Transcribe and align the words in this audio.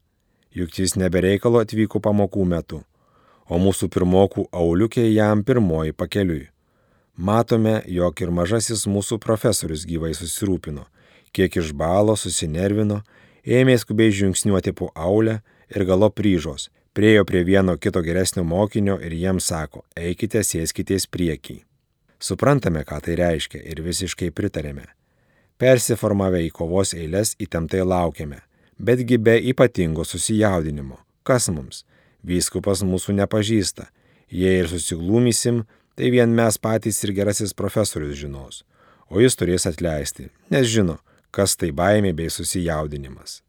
juk 0.55 0.79
jis 0.79 0.95
nebereikalo 1.01 1.63
atvyko 1.65 2.01
pamokų 2.05 2.45
metu, 2.47 2.83
o 3.51 3.59
mūsų 3.59 3.89
pirmokų 3.91 4.49
auliukė 4.55 5.09
jam 5.11 5.43
pirmoji 5.45 5.97
pakeliui. 5.97 6.49
Matome, 7.15 7.81
jog 7.87 8.21
ir 8.23 8.31
mažasis 8.35 8.87
mūsų 8.91 9.21
profesorius 9.23 9.85
gyvai 9.87 10.13
susirūpino, 10.19 10.87
kiek 11.35 11.59
išbalo, 11.61 12.17
susinervino, 12.19 13.03
ėmė 13.47 13.77
skubiai 13.79 14.15
žingsniuoti 14.15 14.75
po 14.75 14.91
aulę 14.95 15.41
ir 15.71 15.85
galo 15.87 16.11
pryžos, 16.11 16.71
priejo 16.95 17.25
prie 17.25 17.43
vieno 17.45 17.77
kito 17.77 18.01
geresnio 18.03 18.45
mokinio 18.45 18.99
ir 19.03 19.13
jiems 19.13 19.49
sako, 19.51 19.83
eikite, 19.99 20.43
sėskitės 20.47 21.09
priekiai. 21.11 21.65
Suprantame, 22.23 22.85
ką 22.87 23.01
tai 23.03 23.17
reiškia 23.19 23.61
ir 23.61 23.83
visiškai 23.83 24.31
pritarėme. 24.31 24.87
Persiformavę 25.59 26.41
į 26.47 26.53
kovos 26.55 26.95
eilės 26.95 27.35
įtemptai 27.43 27.83
laukiame, 27.83 28.39
betgi 28.79 29.19
be 29.19 29.35
ypatingo 29.51 30.07
susijaudinimo. 30.07 31.01
Kas 31.27 31.49
mums? 31.51 31.83
Vyskupas 32.23 32.85
mūsų 32.87 33.17
nepažįsta. 33.19 33.89
Jei 34.31 34.63
ir 34.63 34.71
susiglūmysim, 34.71 35.65
tai 35.99 36.11
vien 36.15 36.31
mes 36.31 36.59
patys 36.59 37.03
ir 37.05 37.13
gerasis 37.17 37.55
profesorius 37.55 38.17
žinos. 38.23 38.63
O 39.11 39.21
jis 39.21 39.37
turės 39.37 39.67
atleisti, 39.69 40.31
nes 40.51 40.71
žino, 40.71 41.01
kas 41.35 41.59
tai 41.59 41.73
baimė 41.75 42.15
bei 42.15 42.31
susijaudinimas. 42.31 43.43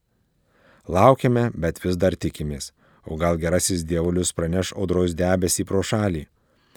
Laukiame, 0.89 1.51
bet 1.53 1.79
vis 1.85 1.97
dar 1.97 2.17
tikimės 2.17 2.73
o 3.05 3.17
gal 3.21 3.37
gerasis 3.37 3.85
dievulius 3.85 4.33
praneš 4.33 4.73
audros 4.75 5.15
debesį 5.17 5.65
pro 5.69 5.83
šalį. 5.83 6.25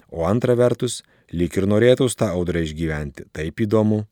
O 0.09 0.25
antra 0.25 0.55
vertus, 0.57 1.01
lyg 1.31 1.53
ir 1.57 1.67
norėtus 1.69 2.17
tą 2.17 2.31
audrą 2.33 2.63
išgyventi, 2.65 3.27
taip 3.33 3.61
įdomu. 3.65 4.03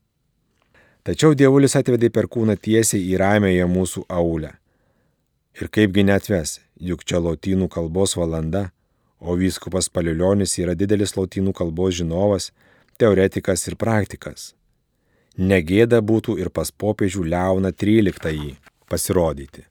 Tačiau 1.06 1.34
dievulis 1.34 1.74
atvedė 1.78 2.10
per 2.14 2.28
kūną 2.30 2.58
tiesiai 2.60 3.00
į 3.12 3.18
ramėje 3.22 3.66
mūsų 3.70 4.04
aulę. 4.08 4.52
Ir 5.58 5.70
kaipgi 5.74 6.04
netves, 6.06 6.58
juk 6.78 7.02
čia 7.02 7.18
lotynų 7.22 7.66
kalbos 7.72 8.14
valanda, 8.18 8.68
o 9.18 9.34
vyskupas 9.34 9.88
Palilionis 9.90 10.54
yra 10.62 10.76
didelis 10.78 11.16
lotynų 11.16 11.54
kalbos 11.56 11.96
žinovas, 11.98 12.52
teoretikas 12.98 13.66
ir 13.66 13.74
praktikas. 13.78 14.52
Negėda 15.38 15.98
būtų 16.02 16.36
ir 16.42 16.50
pas 16.50 16.70
popiežių 16.70 17.24
Leona 17.32 17.70
XIII 17.70 18.56
pasirodyti. 18.90 19.64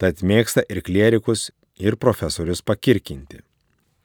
Tad 0.00 0.22
mėgsta 0.24 0.64
ir 0.68 0.80
klierikus, 0.84 1.50
ir 1.80 1.96
profesorius 1.96 2.62
pakirkinti. 2.62 3.40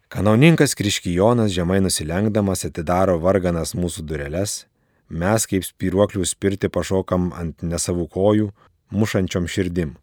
Kanauninkas 0.09 0.75
Kriškijonas 0.75 1.52
žemai 1.52 1.81
nusilenkdamas 1.84 2.63
atidaro 2.68 3.18
varganas 3.19 3.74
mūsų 3.75 4.06
dureles, 4.08 4.63
mes 5.09 5.46
kaip 5.50 5.66
spiruoklių 5.68 6.24
spirti 6.25 6.69
pašokam 6.72 7.31
ant 7.36 7.66
nesavų 7.66 8.08
kojų, 8.13 8.52
mušančiom 8.96 9.50
širdim. 9.52 9.96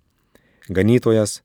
Ganytojas, 0.69 1.41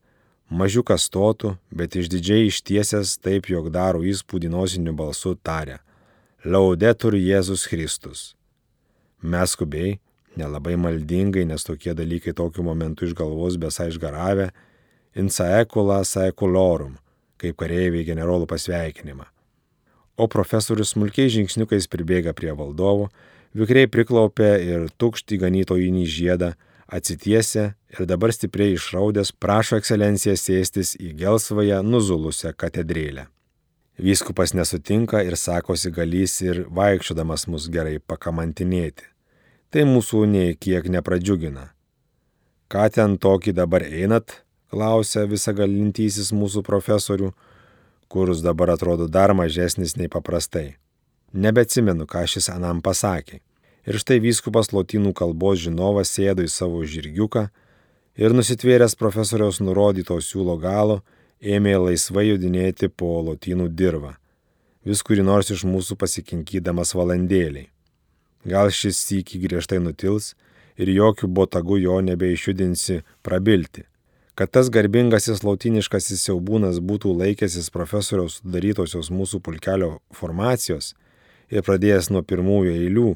mažiukas 0.49 1.07
stotų, 1.07 1.55
bet 1.71 1.95
išdidžiai 1.95 2.49
ištiesęs 2.49 3.17
taip, 3.23 3.47
jog 3.49 3.71
daro 3.71 4.03
įspūdį 4.03 4.51
nosiniu 4.51 4.93
balsu 4.93 5.35
tarė- 5.35 5.79
Laudetur 6.51 7.15
Jėzus 7.15 7.67
Kristus. 7.69 8.35
Mes 9.21 9.51
skubiai, 9.55 9.99
nelabai 10.35 10.75
maldingai, 10.75 11.45
nes 11.45 11.63
tokie 11.63 11.93
dalykai 11.93 12.33
tokiu 12.33 12.63
momentu 12.63 13.05
iš 13.05 13.13
galvos 13.13 13.57
besai 13.57 13.89
išgaravę, 13.89 14.51
in 15.17 15.31
saecula 15.33 16.03
saeculorum, 16.05 16.95
kaip 17.41 17.57
kareiviai 17.57 18.05
generolų 18.05 18.47
pasveikinimą. 18.49 19.25
O 20.17 20.25
profesorius 20.29 20.93
smulkiai 20.93 21.29
žingsniukais 21.33 21.89
pribėga 21.89 22.33
prie 22.37 22.53
valdovo, 22.57 23.09
vikriai 23.57 23.89
priklaupė 23.89 24.51
ir 24.65 24.87
tukštį 24.97 25.41
ganytojinį 25.43 26.05
žiedą, 26.09 26.51
atsitiesia 26.87 27.73
ir 27.93 28.07
dabar 28.09 28.33
stipriai 28.33 28.77
išraudęs 28.77 29.33
prašo 29.37 29.77
ekscelenciją 29.81 30.37
sėstis 30.39 30.95
į 30.97 31.13
gelsvąją 31.21 31.83
nuzulusią 31.85 32.53
katedrėlę. 32.57 33.27
Vyskupas 33.97 34.53
nesutinka 34.53 35.23
ir 35.25 35.37
sakosi 35.37 35.89
galys 35.89 36.37
ir 36.45 36.65
vaikščiodamas 36.69 37.47
mus 37.49 37.65
gerai 37.73 37.97
pakamantinėti. 37.97 39.07
Tai 39.73 39.83
mūsų 39.89 40.25
nei 40.29 40.53
kiek 40.55 40.85
nepradžiugina. 40.93 41.71
Ką 42.71 42.85
ten 42.93 43.17
tokį 43.17 43.55
dabar 43.57 43.83
einat, 43.83 44.43
klausia 44.71 45.25
visagalintysis 45.27 46.33
mūsų 46.35 46.63
profesorių, 46.67 47.31
kuris 48.11 48.43
dabar 48.43 48.75
atrodo 48.75 49.07
dar 49.07 49.33
mažesnis 49.35 49.95
nei 49.97 50.11
paprastai. 50.11 50.75
Nebeatsimenu, 51.33 52.07
ką 52.07 52.23
šis 52.27 52.49
anam 52.53 52.81
pasakė. 52.81 53.41
Ir 53.87 53.99
štai 53.99 54.19
vyskupas 54.23 54.73
lotynų 54.75 55.13
kalbos 55.15 55.61
žinovas 55.63 56.11
sėdo 56.11 56.43
į 56.43 56.51
savo 56.51 56.83
žirgiuką 56.83 57.47
ir 58.19 58.35
nusitvėręs 58.35 58.97
profesoriaus 58.99 59.61
nurodyto 59.63 60.17
siūlo 60.23 60.57
galo 60.59 61.01
ėmė 61.39 61.77
laisvai 61.85 62.27
judinėti 62.27 62.89
po 62.89 63.21
lotynų 63.23 63.69
dirvą, 63.71 64.15
vis 64.83 65.03
kuri 65.03 65.23
nors 65.23 65.51
iš 65.53 65.63
mūsų 65.67 65.95
pasikinkydamas 65.99 66.95
valandėliai. 66.97 67.69
Gal 68.47 68.71
šis 68.71 68.99
sykį 69.07 69.43
griežtai 69.43 69.79
nutils 69.83 70.33
ir 70.75 70.91
jokių 70.91 71.27
botagų 71.27 71.79
jo 71.83 71.99
nebeišjudinsi 72.03 73.03
prabilti 73.23 73.87
kad 74.37 74.51
tas 74.53 74.69
garbingasis 74.69 75.41
lautiniškasis 75.41 76.27
siaubūnas 76.27 76.77
būtų 76.85 77.09
laikęsis 77.17 77.71
profesoriaus 77.73 78.35
sudarytosios 78.37 79.09
mūsų 79.09 79.39
pulkelio 79.41 79.95
formacijos 80.13 80.91
ir 81.49 81.65
pradėjęs 81.65 82.11
nuo 82.13 82.21
pirmųjų 82.21 82.75
eilių, 82.83 83.07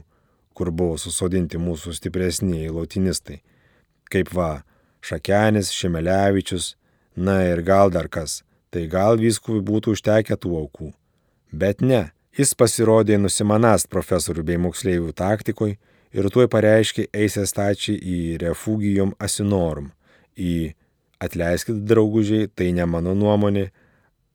kur 0.58 0.72
buvo 0.74 0.98
susodinti 0.98 1.62
mūsų 1.62 1.94
stipresniai 2.00 2.72
lautinistai, 2.74 3.38
kaip 4.10 4.34
va, 4.34 4.64
Šakenis, 5.02 5.70
Šemelevičius, 5.74 6.76
na 7.16 7.40
ir 7.52 7.62
gal 7.66 7.94
dar 7.94 8.10
kas, 8.10 8.42
tai 8.74 8.88
gal 8.90 9.22
vyskui 9.22 9.62
būtų 9.62 9.96
užtekę 9.96 10.38
tų 10.42 10.58
aukų. 10.58 10.92
Bet 11.54 11.86
ne, 11.86 12.08
jis 12.38 12.54
pasirodė 12.58 13.22
nusimanas 13.22 13.86
profesorių 13.86 14.46
bei 14.50 14.62
moksleivių 14.62 15.14
taktikoj 15.14 15.78
ir 16.18 16.34
tuoj 16.34 16.50
pareiškė 16.50 17.12
eisęs 17.14 17.54
tačiai 17.58 17.98
į 17.98 18.20
refugijom 18.42 19.14
asinorum, 19.22 19.92
į 20.34 20.74
Atleiskit, 21.22 21.84
draugužiai, 21.86 22.50
tai 22.50 22.72
ne 22.74 22.86
mano 22.90 23.14
nuomonė, 23.14 23.68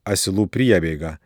asilų 0.07 0.47
priebėga, 0.55 1.17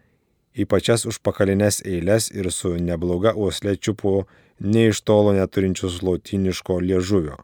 į 0.56 0.66
pačias 0.66 1.04
užpakalinės 1.08 1.82
eilės 1.84 2.30
ir 2.32 2.48
su 2.52 2.72
nebloga 2.80 3.34
uoslė 3.36 3.76
čiupo 3.76 4.24
ne 4.60 4.88
iš 4.90 5.02
tolo 5.04 5.34
neturinčius 5.36 6.00
lotiniško 6.02 6.80
liežuvio. 6.80 7.36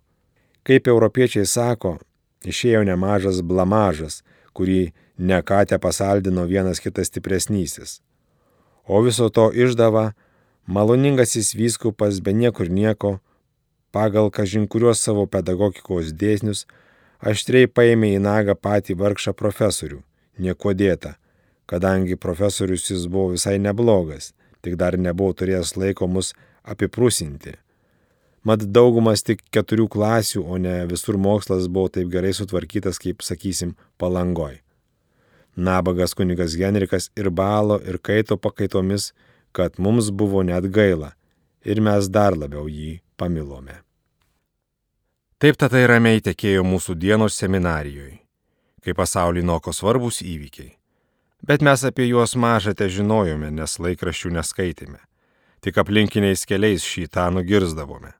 Kaip 0.66 0.88
europiečiai 0.88 1.46
sako, 1.46 1.98
išėjo 2.44 2.82
nemažas 2.88 3.42
blamažas, 3.42 4.22
kurį 4.56 4.92
nekatę 5.18 5.78
pasaldino 5.78 6.46
vienas 6.48 6.80
kitas 6.80 7.12
stipresnysis. 7.12 8.00
O 8.86 9.02
viso 9.02 9.28
to 9.28 9.50
išdava 9.52 10.12
maloningasis 10.66 11.54
vyskupas 11.54 12.20
be 12.20 12.32
niekur 12.32 12.70
nieko, 12.70 13.18
pagal 13.92 14.30
kažinkurios 14.30 15.00
savo 15.00 15.26
pedagogikos 15.26 16.12
dėsnius, 16.12 16.66
aštriai 17.20 17.68
paėmė 17.68 18.14
į 18.16 18.22
nagą 18.24 18.56
patį 18.58 18.96
vargšą 19.00 19.34
profesorių, 19.36 20.00
nieko 20.38 20.72
dėta, 20.74 21.16
kadangi 21.66 22.16
profesorius 22.16 22.90
jis 22.90 23.06
buvo 23.06 23.34
visai 23.34 23.58
neblogas, 23.58 24.32
tik 24.62 24.76
dar 24.80 24.98
nebuvo 24.98 25.34
turėjęs 25.36 25.76
laiko 25.76 26.08
mus 26.08 26.34
apiprusinti. 26.64 27.56
Mat 28.46 28.62
daugumas 28.70 29.24
tik 29.26 29.40
keturių 29.50 29.88
klasių, 29.90 30.44
o 30.46 30.58
ne 30.62 30.84
visur 30.86 31.18
mokslas 31.18 31.66
buvo 31.66 31.90
taip 31.90 32.12
gerai 32.12 32.30
sutvarkytas, 32.36 33.00
kaip, 33.02 33.24
sakysim, 33.26 33.74
palangoj. 33.98 34.60
Nabagas 35.56 36.14
kunigas 36.14 36.54
Henrikas 36.54 37.08
ir 37.16 37.30
balo 37.30 37.80
ir 37.82 37.98
kaito 37.98 38.36
pakaitomis, 38.36 39.14
kad 39.56 39.80
mums 39.80 40.12
buvo 40.12 40.44
net 40.44 40.68
gaila 40.70 41.14
ir 41.64 41.80
mes 41.80 42.12
dar 42.12 42.36
labiau 42.36 42.68
jį 42.70 43.00
pamilome. 43.16 43.85
Taip 45.36 45.58
tada 45.60 45.82
ramiai 45.84 46.22
tekėjo 46.24 46.62
mūsų 46.64 46.94
dienos 46.96 47.34
seminarijoje, 47.36 48.14
kai 48.80 48.94
pasaulį 48.96 49.42
noko 49.44 49.74
svarbus 49.76 50.22
įvykiai. 50.24 50.70
Bet 51.44 51.60
mes 51.60 51.82
apie 51.84 52.06
juos 52.08 52.32
mažą 52.40 52.72
te 52.72 52.88
žinojome, 52.88 53.50
nes 53.52 53.74
laikraščių 53.76 54.32
neskaitėme. 54.32 54.96
Tik 55.60 55.76
aplinkiniais 55.82 56.46
keliais 56.48 56.88
šitą 56.88 57.26
nugirzdavome. 57.36 58.14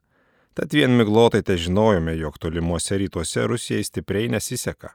Tad 0.53 0.77
vien 0.77 0.93
miglotai 0.93 1.41
te 1.41 1.57
žinojome, 1.57 2.13
jog 2.21 2.37
tolimuose 2.37 3.01
rytuose 3.01 3.49
Rusijai 3.49 3.89
stipriai 3.89 4.29
nesiseka. 4.37 4.93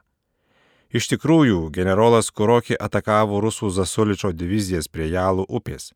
Iš 0.95 1.11
tikrųjų, 1.11 1.65
generolas 1.75 2.31
Kurokį 2.31 2.79
atakavo 2.79 3.43
rusų 3.43 3.67
Zasuličio 3.81 4.31
divizijas 4.31 4.87
prie 4.87 5.11
Jalų 5.11 5.43
upės. 5.49 5.91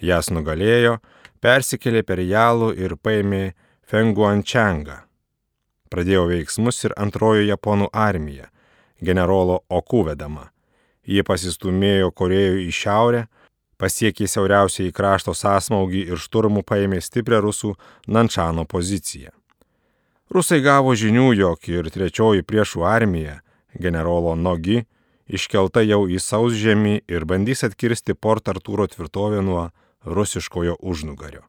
Jas 0.00 0.32
nugalėjo, 0.32 1.02
persikėlė 1.44 2.00
per 2.00 2.24
Jalų 2.24 2.72
ir 2.80 2.96
paėmė 2.96 3.50
Fenguančiangą 3.84 5.02
pradėjo 5.92 6.26
veiksmus 6.30 6.82
ir 6.84 6.94
antrojo 6.96 7.44
japonų 7.46 7.88
armija, 7.92 8.50
generolo 9.00 9.62
Oku 9.68 10.02
vedama. 10.06 10.50
Jie 11.06 11.22
pasistumėjo 11.22 12.10
Korėjų 12.10 12.60
į 12.66 12.72
šiaurę, 12.74 13.26
pasiekė 13.78 14.26
siauriausiai 14.26 14.92
krašto 14.92 15.34
sąsmaugį 15.36 16.06
ir 16.10 16.20
šturmų 16.20 16.64
paėmė 16.66 17.00
stiprią 17.04 17.40
rusų 17.44 17.74
Nančano 18.08 18.64
poziciją. 18.66 19.30
Rusai 20.32 20.58
gavo 20.64 20.94
žinių, 20.98 21.30
jog 21.38 21.68
ir 21.70 21.90
trečioji 21.94 22.42
priešų 22.42 22.82
armija, 22.88 23.40
generolo 23.78 24.34
Nogi, 24.34 24.82
iškelta 25.30 25.84
jau 25.86 26.06
į 26.10 26.18
sausžemį 26.22 26.96
ir 27.06 27.26
bandys 27.30 27.62
atkirsti 27.66 28.14
Port 28.14 28.50
Artūro 28.50 28.88
tvirtovę 28.90 29.44
nuo 29.46 29.68
rusiškojo 30.02 30.80
užnugario. 30.82 31.46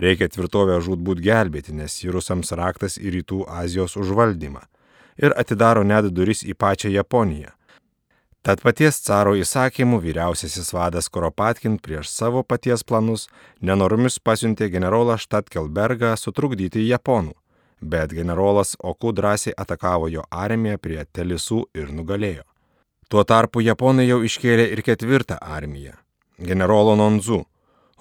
Reikia 0.00 0.26
tvirtovę 0.28 0.80
žūtbūt 0.82 1.20
gelbėti, 1.22 1.72
nes 1.72 2.00
ji 2.02 2.10
rusams 2.10 2.50
raktas 2.58 2.98
į 2.98 3.12
rytų 3.18 3.44
Azijos 3.46 3.94
užvaldymą 3.96 4.64
ir 5.16 5.34
atidaro 5.38 5.84
net 5.86 6.08
duris 6.10 6.42
į 6.42 6.56
pačią 6.58 6.90
Japoniją. 6.90 7.52
Tad 8.44 8.60
paties 8.60 8.98
caro 9.00 9.32
įsakymų 9.38 10.02
vyriausiasis 10.02 10.72
vadas 10.76 11.06
Koropatkin 11.08 11.78
prieš 11.80 12.10
savo 12.12 12.42
paties 12.42 12.82
planus 12.84 13.28
nenoromis 13.62 14.18
pasiuntė 14.18 14.68
generolą 14.74 15.16
Štatkelbergą 15.22 16.10
sutrukdyti 16.20 16.82
japonų, 16.90 17.32
bet 17.80 18.12
generolas 18.12 18.74
Oku 18.82 19.14
drąsiai 19.16 19.54
atakavo 19.56 20.10
jo 20.12 20.26
armiją 20.28 20.76
prie 20.76 21.00
Telisų 21.06 21.62
ir 21.72 21.94
nugalėjo. 21.94 22.44
Tuo 23.08 23.24
tarpu 23.24 23.62
japonai 23.64 24.10
jau 24.10 24.20
iškėlė 24.26 24.68
ir 24.74 24.82
ketvirtą 24.84 25.38
armiją- 25.40 25.96
generolo 26.50 26.96
Nonzu 26.96 27.44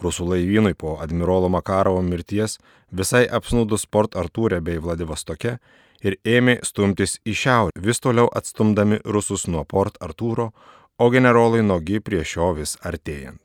Rusų 0.03 0.27
laivynui 0.33 0.75
po 0.75 0.97
admirolo 1.03 1.49
Makarovo 1.53 2.01
mirties 2.03 2.57
visai 2.91 3.23
apsnūdus 3.39 3.87
Port 3.87 4.17
Artūrė 4.19 4.59
bei 4.61 4.81
Vladivostoke 4.83 5.57
ir 6.03 6.17
ėmė 6.27 6.59
stumtis 6.67 7.19
į 7.23 7.35
šiaurę, 7.43 7.79
vis 7.79 8.03
toliau 8.03 8.27
atstumdami 8.35 8.99
rusus 9.05 9.47
nuo 9.47 9.63
Port 9.63 9.97
Artūro, 10.03 10.51
o 10.99 11.09
generolai 11.09 11.63
nogi 11.65 11.99
prie 11.99 12.21
šio 12.27 12.51
vis 12.59 12.75
artėjant. 12.83 13.39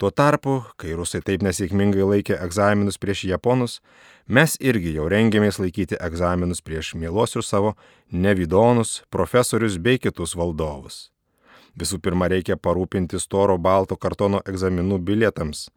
Tuo 0.00 0.08
tarpu, 0.08 0.62
kai 0.80 0.94
rusai 0.96 1.20
taip 1.20 1.42
nesėkmingai 1.44 2.06
laikė 2.08 2.38
egzaminus 2.40 2.96
prieš 2.96 3.26
japonus, 3.28 3.80
mes 4.24 4.54
irgi 4.56 4.94
jau 4.94 5.10
rengėmės 5.12 5.58
laikyti 5.60 5.98
egzaminus 6.00 6.64
prieš 6.64 6.94
mielosius 6.96 7.50
savo 7.52 7.74
nevydonus, 8.08 9.02
profesorius 9.12 9.76
bei 9.76 10.00
kitus 10.00 10.32
valdovus. 10.40 11.10
Visų 11.80 11.96
pirma, 12.04 12.28
reikia 12.28 12.58
parūpinti 12.60 13.18
storo 13.20 13.56
balto 13.56 13.96
kartono 13.96 14.42
egzaminų 14.50 14.98
bilietams, 15.00 15.70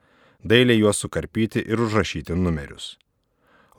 dailiai 0.44 0.82
juos 0.82 1.00
sukarpyti 1.00 1.64
ir 1.64 1.80
užrašyti 1.80 2.36
numerius. 2.36 2.98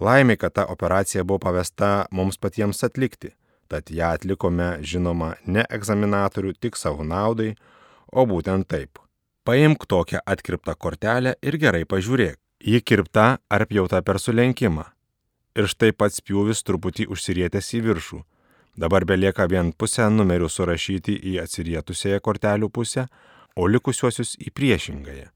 Laimė, 0.00 0.38
kad 0.40 0.54
ta 0.56 0.64
operacija 0.72 1.24
buvo 1.24 1.42
pavesta 1.44 2.06
mums 2.10 2.40
patiems 2.40 2.80
atlikti, 2.88 3.34
tad 3.68 3.92
ją 3.92 4.14
atlikome, 4.16 4.70
žinoma, 4.80 5.34
ne 5.44 5.66
egzaminatorių 5.68 6.54
tik 6.60 6.80
savo 6.80 7.04
naudai, 7.04 7.52
o 8.08 8.24
būtent 8.26 8.68
taip. 8.72 8.98
Paimk 9.44 9.84
tokią 9.84 10.24
atkirptą 10.24 10.74
kortelę 10.80 11.36
ir 11.44 11.60
gerai 11.60 11.84
pažiūrėk, 11.84 12.38
ji 12.64 12.80
kirpta 12.80 13.26
ar 13.52 13.66
pjauta 13.68 14.00
per 14.00 14.18
sulenkimą. 14.18 14.88
Ir 15.54 15.68
štai 15.68 15.92
pats 15.92 16.24
pjūvis 16.24 16.64
truputį 16.64 17.06
užsirietęs 17.12 17.74
į 17.76 17.84
viršų 17.84 18.24
Dabar 18.76 19.04
belieka 19.06 19.46
vien 19.46 19.70
pusę 19.72 20.08
numerių 20.10 20.48
surašyti 20.50 21.14
į 21.30 21.36
atsirietusiąją 21.44 22.20
kortelių 22.20 22.70
pusę, 22.74 23.06
o 23.54 23.68
likusiuosius 23.70 24.34
į 24.42 24.50
priešingąją. 24.50 25.28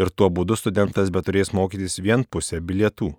Ir 0.00 0.10
tuo 0.10 0.30
būdu 0.30 0.56
studentas 0.58 1.10
beturės 1.14 1.52
mokytis 1.54 2.00
vien 2.02 2.24
pusę 2.24 2.58
bilietų. 2.60 3.12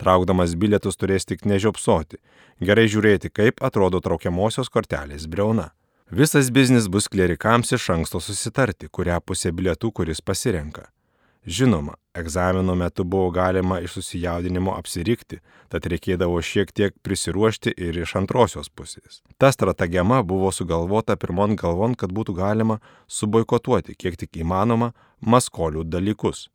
Traukdamas 0.00 0.56
bilietus 0.56 0.96
turės 0.96 1.28
tik 1.28 1.44
nežiopsoti, 1.44 2.18
gerai 2.60 2.88
žiūrėti, 2.88 3.28
kaip 3.30 3.60
atrodo 3.64 4.00
traukiamosios 4.00 4.72
kortelės 4.72 5.28
breuna. 5.28 5.70
Visas 6.12 6.50
biznis 6.52 6.88
bus 6.92 7.08
klerikams 7.08 7.72
iš 7.72 7.90
anksto 7.94 8.20
susitarti, 8.20 8.88
kurią 8.88 9.20
pusę 9.24 9.52
bilietų 9.52 9.92
kuris 9.96 10.20
pasirenka. 10.20 10.91
Žinoma, 11.46 11.94
egzamino 12.14 12.74
metu 12.74 13.04
buvo 13.04 13.30
galima 13.30 13.80
iš 13.80 13.92
susijaudinimo 13.92 14.76
apsirikti, 14.78 15.40
tad 15.68 15.86
reikėdavo 15.90 16.38
šiek 16.38 16.70
tiek 16.70 16.94
prisiruošti 17.02 17.72
ir 17.76 17.98
iš 17.98 18.14
antrosios 18.20 18.68
pusės. 18.70 19.22
Ta 19.38 19.50
stratagema 19.50 20.20
buvo 20.22 20.52
sugalvota 20.54 21.16
pirmon 21.16 21.56
galvon, 21.58 21.96
kad 21.98 22.14
būtų 22.14 22.36
galima 22.38 22.78
suboikotuoti 23.08 23.96
kiek 23.98 24.16
tik 24.20 24.38
įmanoma 24.44 24.92
maskolių 25.18 25.82
dalykus. 25.82 26.46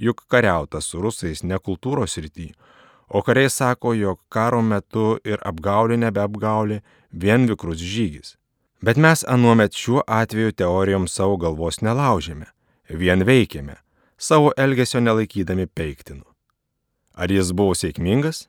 Juk 0.00 0.24
kariautas 0.32 0.88
su 0.88 1.02
rusais 1.04 1.44
ne 1.44 1.60
kultūros 1.60 2.16
rytį, 2.16 2.54
o 3.12 3.20
kariai 3.20 3.52
sako, 3.52 3.92
jog 3.92 4.22
karo 4.32 4.62
metu 4.62 5.18
ir 5.24 5.36
apgaulė 5.44 6.00
nebeapgaulė 6.00 6.80
vien 7.12 7.44
vikrus 7.44 7.84
žygis. 7.84 8.38
Bet 8.80 8.96
mes 8.96 9.20
anuomet 9.28 9.76
šiuo 9.76 10.00
atveju 10.08 10.56
teorijom 10.56 11.04
savo 11.12 11.36
galvos 11.36 11.82
nelaužėme, 11.84 12.48
vien 12.88 13.28
veikėme 13.28 13.76
savo 14.20 14.52
elgesio 14.56 15.00
nelaikydami 15.00 15.66
peiktinu. 15.66 16.24
Ar 17.16 17.32
jis 17.32 17.54
buvo 17.56 17.72
sėkmingas? 17.74 18.46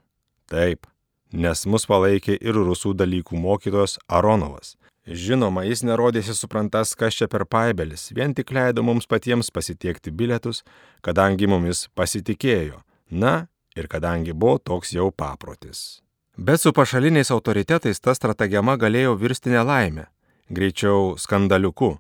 Taip, 0.51 0.85
nes 1.31 1.63
mus 1.65 1.87
palaikė 1.87 2.35
ir 2.35 2.59
rusų 2.59 2.93
dalykų 2.99 3.39
mokytojas 3.39 3.97
Aronovas. 4.11 4.75
Žinoma, 5.07 5.63
jis 5.65 5.81
nerodėsi 5.87 6.35
suprantas, 6.37 6.91
kas 6.93 7.15
čia 7.17 7.27
per 7.31 7.47
paibelis, 7.49 8.11
vien 8.13 8.35
tik 8.37 8.51
leido 8.53 8.83
mums 8.85 9.07
patiems 9.09 9.49
pasitiekti 9.49 10.11
bilietus, 10.13 10.61
kadangi 11.01 11.49
mumis 11.49 11.87
pasitikėjo. 11.97 12.83
Na, 13.09 13.47
ir 13.75 13.87
kadangi 13.89 14.35
buvo 14.35 14.59
toks 14.59 14.93
jau 14.93 15.09
paprotis. 15.11 16.01
Bet 16.37 16.61
su 16.61 16.71
pašaliniais 16.73 17.31
autoritetais 17.31 17.99
ta 17.99 18.13
strategema 18.15 18.77
galėjo 18.77 19.17
virsti 19.19 19.51
nelaimę, 19.55 20.05
greičiau 20.49 21.15
skandaliuku. 21.17 21.95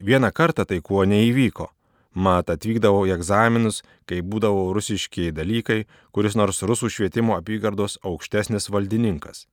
Vieną 0.00 0.30
kartą 0.32 0.64
tai 0.68 0.80
kuo 0.84 1.04
neįvyko. 1.04 1.72
Mat 2.16 2.48
atvykdavau 2.48 3.04
į 3.04 3.12
egzaminus, 3.18 3.82
kai 4.08 4.22
būdavo 4.24 4.70
rusiškiai 4.72 5.34
dalykai, 5.36 5.82
kuris 6.16 6.36
nors 6.40 6.62
rusų 6.64 6.88
švietimo 6.94 7.36
apygardos 7.36 7.98
aukštesnis 8.00 8.70
valdininkas. 8.72 9.44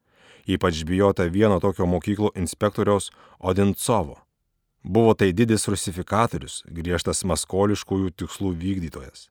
Ypač 0.47 0.85
bijota 0.87 1.27
vieno 1.27 1.59
tokio 1.59 1.87
mokyklų 1.91 2.31
inspektoriaus 2.39 3.11
Odincovo. 3.39 4.21
Buvo 4.83 5.11
tai 5.15 5.33
didis 5.35 5.67
rusifikatorius, 5.67 6.63
griežtas 6.67 7.23
maskoliškųjų 7.27 8.15
tikslų 8.23 8.55
vykdytojas. 8.63 9.29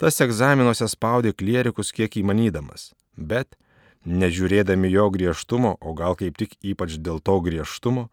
Tas 0.00 0.20
egzaminuose 0.24 0.88
spaudė 0.88 1.34
klierikus 1.36 1.92
kiek 1.96 2.16
įmanydamas, 2.16 2.92
bet, 3.16 3.56
nežiūrėdami 4.04 4.88
jo 4.92 5.10
griežtumo, 5.12 5.76
o 5.80 5.92
gal 5.96 6.16
kaip 6.16 6.40
tik 6.40 6.56
ypač 6.60 6.96
dėl 6.96 7.20
to 7.20 7.40
griežtumo, 7.44 8.08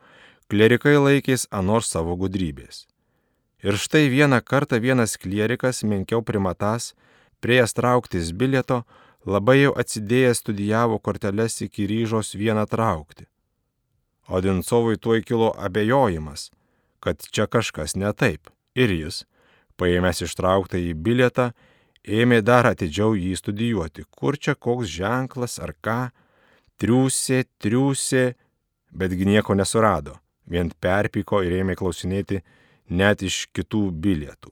klierikai 0.51 0.95
laikės 0.99 1.47
anors 1.51 1.91
savo 1.91 2.15
gudrybės. 2.19 2.85
Ir 3.63 3.77
štai 3.77 4.09
vieną 4.13 4.41
kartą 4.45 4.77
vienas 4.79 5.17
klierikas, 5.17 5.81
menkiau 5.83 6.21
primatas, 6.21 6.93
priejas 7.41 7.73
trauktis 7.73 8.29
bilieto, 8.31 8.83
labai 9.25 9.63
jau 9.63 9.73
atsidėjęs 9.81 10.43
studijavo 10.43 10.99
korteles 10.99 11.57
iki 11.65 11.87
ryžos 11.89 12.35
vieną 12.37 12.67
traukti. 12.69 13.25
Odincovui 14.27 14.99
tuoj 15.01 15.23
kilo 15.23 15.53
abejojimas, 15.57 16.51
kad 16.99 17.23
čia 17.31 17.47
kažkas 17.47 17.95
ne 17.95 18.11
taip. 18.13 18.51
Ir 18.77 18.93
jis, 18.93 19.23
paėmęs 19.79 20.21
ištrauktą 20.27 20.77
į 20.77 20.93
bilietą, 20.93 21.51
ėmė 22.03 22.43
dar 22.45 22.69
atidžiau 22.69 23.15
jį 23.17 23.33
studijuoti, 23.39 24.05
kur 24.11 24.37
čia 24.37 24.53
koks 24.53 24.91
ženklas 24.99 25.57
ar 25.63 25.73
ką, 25.81 25.99
triūsė, 26.77 27.45
triūsė, 27.57 28.35
betgi 28.93 29.25
nieko 29.25 29.55
nesurado. 29.57 30.19
vien 30.47 30.69
perpyko 30.79 31.41
ir 31.43 31.51
ėmė 31.59 31.75
klausinėti 31.75 32.39
net 32.89 33.21
iš 33.21 33.47
kitų 33.53 33.89
bilietų. 33.91 34.51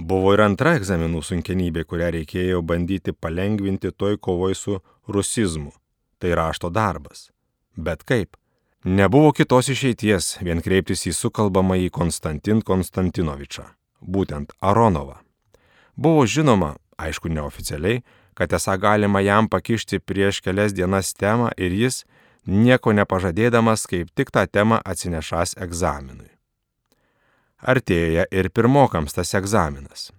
Buvo 0.00 0.32
ir 0.32 0.40
antra 0.40 0.78
egzaminų 0.78 1.20
sunkenybė, 1.20 1.84
kurią 1.84 2.08
reikėjo 2.16 2.62
bandyti 2.64 3.12
palengvinti 3.12 3.90
toj 3.92 4.16
kovoj 4.16 4.54
su 4.54 4.80
rusizmu- 5.08 5.72
tai 6.20 6.30
rašto 6.34 6.70
darbas. 6.70 7.30
Bet 7.76 8.04
kaip? 8.04 8.36
Nebuvo 8.84 9.32
kitos 9.32 9.68
išeities 9.68 10.38
vien 10.40 10.62
kreiptis 10.62 11.04
į 11.04 11.12
sukalbamą 11.12 11.76
į 11.76 11.90
Konstantin 11.90 12.62
Konstantinovičą, 12.62 13.64
būtent 14.00 14.52
Aronovą. 14.62 15.18
Buvo 15.96 16.24
žinoma, 16.24 16.76
aišku 16.96 17.28
neoficialiai, 17.28 18.02
kad 18.34 18.48
esą 18.56 18.78
galima 18.80 19.20
jam 19.20 19.48
pakišti 19.48 19.98
prieš 20.00 20.40
kelias 20.40 20.72
dienas 20.72 21.12
temą 21.12 21.50
ir 21.58 21.72
jis, 21.76 22.04
nieko 22.46 22.94
nepažadėdamas, 22.96 23.84
kaip 23.86 24.08
tik 24.16 24.30
tą 24.30 24.46
temą 24.48 24.80
atsinešas 24.80 25.58
egzaminui. 25.60 26.29
Artėja 27.60 28.24
ir 28.32 28.48
pirmokams 28.48 29.12
tas 29.12 29.34
egzaminas. 29.36 30.10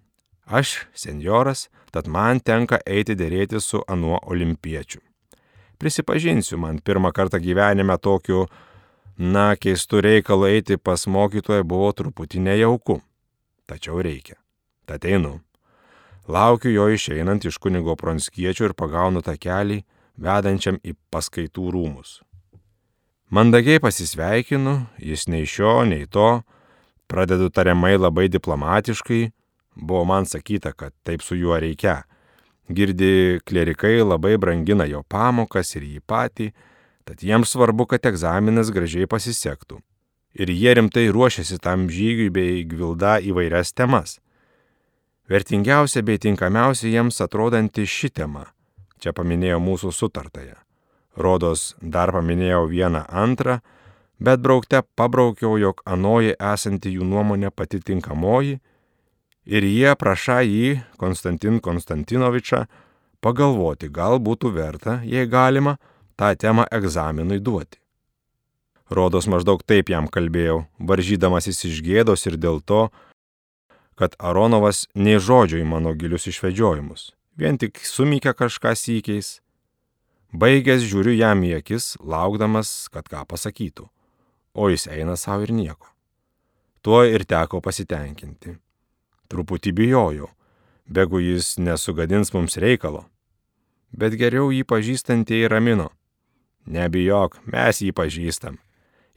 Aš, 0.45 0.85
senjoras, 0.93 1.69
tad 1.91 2.07
man 2.07 2.39
tenka 2.39 2.77
eiti 2.85 3.15
dėrėti 3.17 3.61
su 3.61 3.81
anuo 3.87 4.19
olimpiečiu. 4.29 5.01
Prisipažinsiu, 5.81 6.59
man 6.61 6.77
pirmą 6.79 7.09
kartą 7.11 7.39
gyvenime 7.41 7.97
tokiu, 7.97 8.45
na, 9.17 9.55
keistu 9.55 10.01
reikalu 10.05 10.51
eiti 10.51 10.77
pas 10.77 11.07
mokytoją 11.07 11.63
buvo 11.65 11.89
truputį 11.97 12.43
nejauku. 12.45 12.99
Tačiau 13.65 14.03
reikia. 14.03 14.37
Tad 14.85 15.05
einu. 15.05 15.39
Laukiu 16.27 16.69
jo 16.69 16.85
išeinant 16.93 17.45
iš 17.45 17.57
kunigo 17.57 17.95
pronskiečio 17.97 18.69
ir 18.69 18.75
pagaunu 18.77 19.23
tą 19.25 19.33
kelią, 19.41 19.81
vedančiam 20.21 20.77
į 20.85 20.93
paskaitų 21.09 21.71
rūmus. 21.73 22.19
Mandagiai 23.31 23.79
pasisveikinu, 23.81 24.75
jis 24.99 25.25
nei 25.31 25.47
šio, 25.47 25.81
nei 25.87 26.05
to, 26.05 26.43
pradedu 27.11 27.51
tariamai 27.51 27.97
labai 27.99 28.29
diplomatiškai, 28.31 29.25
buvo 29.75 30.05
man 30.07 30.25
sakyta, 30.25 30.71
kad 30.71 30.95
taip 31.03 31.21
su 31.21 31.35
juo 31.35 31.59
reikia 31.59 32.01
Girdi, 32.71 33.39
klerikai 33.43 33.99
labai 34.03 34.37
brangina 34.37 34.85
jo 34.87 35.01
pamokas 35.09 35.75
ir 35.75 35.83
jį 35.83 36.01
patį, 36.07 36.51
tad 37.07 37.23
jiems 37.25 37.51
svarbu, 37.51 37.87
kad 37.89 38.05
egzaminas 38.07 38.71
gražiai 38.71 39.09
pasisektų. 39.09 39.81
Ir 40.39 40.51
jie 40.53 40.75
rimtai 40.77 41.09
ruošiasi 41.11 41.59
tam 41.59 41.89
žygiui 41.91 42.29
bei 42.31 42.63
gvilda 42.63 43.17
įvairias 43.19 43.73
temas. 43.75 44.19
Vertingiausia 45.27 46.03
bei 46.07 46.21
tinkamiausia 46.21 46.87
jiems 46.93 47.19
atrodanti 47.23 47.83
ši 47.87 48.11
tema. 48.21 48.45
Čia 49.01 49.11
paminėjau 49.17 49.59
mūsų 49.63 49.91
sutartąją. 49.97 50.55
Rodos 51.19 51.73
dar 51.81 52.13
paminėjau 52.15 52.69
vieną 52.71 53.03
antrą, 53.09 53.59
bet 54.21 54.41
braukte 54.41 54.83
pabraukiau, 54.95 55.57
jog 55.57 55.81
anoji 55.85 56.35
esanti 56.37 56.93
jų 56.93 57.07
nuomonė 57.09 57.49
pati 57.49 57.81
tinkamoji 57.81 58.59
ir 59.45 59.65
jie 59.65 59.93
prašą 59.97 60.39
jį, 60.45 60.79
Konstantin 61.01 61.59
Konstantinovičą, 61.63 62.65
pagalvoti, 63.21 63.89
gal 63.89 64.21
būtų 64.21 64.53
verta, 64.53 64.99
jei 65.05 65.25
galima, 65.29 65.77
tą 66.17 66.33
temą 66.37 66.67
egzaminui 66.71 67.41
duoti. 67.41 67.79
Rodos 68.91 69.27
maždaug 69.31 69.63
taip 69.63 69.89
jam 69.89 70.09
kalbėjau, 70.11 70.65
varžydamasis 70.77 71.63
iš 71.69 71.79
gėdos 71.85 72.27
ir 72.27 72.35
dėl 72.37 72.59
to, 72.59 72.89
kad 73.95 74.17
Aronovas 74.19 74.87
nei 74.95 75.17
žodžio 75.21 75.61
į 75.61 75.67
mano 75.67 75.93
gilius 75.95 76.27
išvedžiojimus, 76.27 77.13
vien 77.39 77.57
tik 77.61 77.79
sumykė 77.87 78.35
kažką 78.37 78.75
sykiais. 78.75 79.39
Baigęs 80.31 80.83
žiūriu 80.87 81.15
jam 81.15 81.41
į 81.43 81.57
akis, 81.57 81.95
laukdamas, 81.99 82.87
kad 82.91 83.07
ką 83.11 83.25
pasakytų, 83.27 83.87
o 84.53 84.69
jis 84.69 84.87
eina 84.87 85.15
savo 85.17 85.43
ir 85.43 85.53
nieko. 85.53 85.87
Tuo 86.81 87.03
ir 87.05 87.25
teko 87.29 87.61
pasitenkinti. 87.61 88.57
Truputį 89.29 89.71
bijojau, 89.77 90.29
begu 90.89 91.21
jis 91.21 91.55
nesugadins 91.59 92.33
mums 92.33 92.57
reikalo. 92.57 93.05
Bet 93.91 94.15
geriau 94.19 94.51
jį 94.51 94.63
pažįstantieji 94.67 95.49
ramino. 95.51 95.89
Nebijok, 96.65 97.39
mes 97.45 97.81
jį 97.81 97.91
pažįstam. 97.95 98.57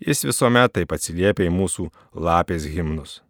Jis 0.02 0.24
visuomet 0.26 0.74
taip 0.74 0.92
atsiliepia 0.92 1.46
į 1.48 1.54
mūsų 1.54 1.88
lapės 2.14 2.66
himnus. 2.68 3.20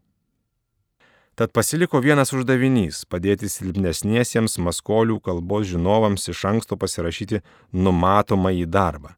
Tad 1.35 1.51
pasiliko 1.51 1.99
vienas 1.99 2.31
uždavinys- 2.33 3.05
padėti 3.11 3.49
silpnesniesiems 3.51 4.59
maskolių 4.59 5.21
kalbos 5.21 5.67
žinovams 5.67 6.29
iš 6.29 6.45
anksto 6.45 6.77
pasirašyti 6.77 7.43
numatomą 7.73 8.55
į 8.55 8.67
darbą. 8.67 9.17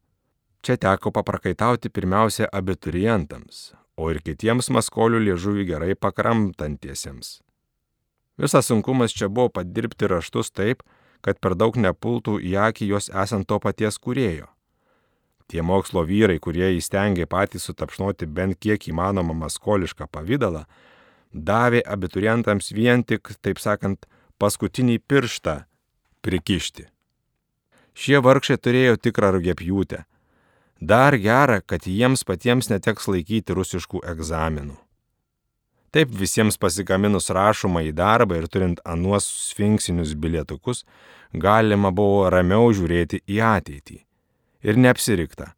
Čia 0.67 0.75
teko 0.83 1.13
paprakaitauti 1.15 1.93
pirmiausia 1.95 2.49
abiturientams, 2.51 3.59
o 3.95 4.09
ir 4.11 4.19
kitiems 4.19 4.67
maskolių 4.75 5.21
liežuvį 5.29 5.65
gerai 5.69 5.93
pakramtantiesiems. 5.95 7.29
Visas 8.35 8.67
sunkumas 8.67 9.15
čia 9.15 9.29
buvo 9.31 9.53
padirbti 9.61 10.09
raštus 10.11 10.51
taip, 10.51 10.83
kad 11.23 11.39
per 11.39 11.55
daug 11.55 11.79
nepultų 11.79 12.41
į 12.43 12.57
akį 12.65 12.89
jos 12.91 13.07
esant 13.15 13.47
to 13.47 13.61
paties 13.63 14.01
kūrėjo. 14.03 14.49
Tie 15.47 15.63
mokslo 15.63 16.03
vyrai, 16.03 16.41
kurie 16.43 16.73
įstengė 16.81 17.29
patys 17.31 17.69
sutapšnoti 17.71 18.27
bent 18.27 18.59
kiek 18.59 18.89
įmanoma 18.91 19.39
maskolišką 19.45 20.11
pavydalą, 20.11 20.65
davė 21.31 21.85
abiturientams 21.87 22.73
vien 22.75 23.07
tik, 23.07 23.31
taip 23.39 23.63
sakant, 23.63 24.11
paskutinį 24.43 24.99
pirštą 25.07 25.61
prikišti. 26.27 26.91
Šie 27.95 28.19
vargšai 28.19 28.59
turėjo 28.59 28.99
tikrą 28.99 29.31
rugėpjūtę. 29.39 30.03
Dar 30.81 31.17
gera, 31.17 31.61
kad 31.61 31.87
jiems 31.89 32.25
patiems 32.29 32.69
neteks 32.69 33.09
laikyti 33.09 33.55
rusiškų 33.57 34.03
egzaminų. 34.13 34.77
Taip 35.97 36.11
visiems 36.13 36.59
pasigaminus 36.61 37.31
rašomą 37.33 37.81
į 37.89 37.95
darbą 37.97 38.37
ir 38.37 38.49
turint 38.53 38.83
anuos 38.85 39.25
sfinksinius 39.25 40.13
bilietukus, 40.13 40.85
galima 41.33 41.89
buvo 41.89 42.27
ramiau 42.29 42.69
žiūrėti 42.77 43.23
į 43.25 43.41
ateitį. 43.41 44.03
Ir 44.67 44.77
neapsirikta. 44.77 45.55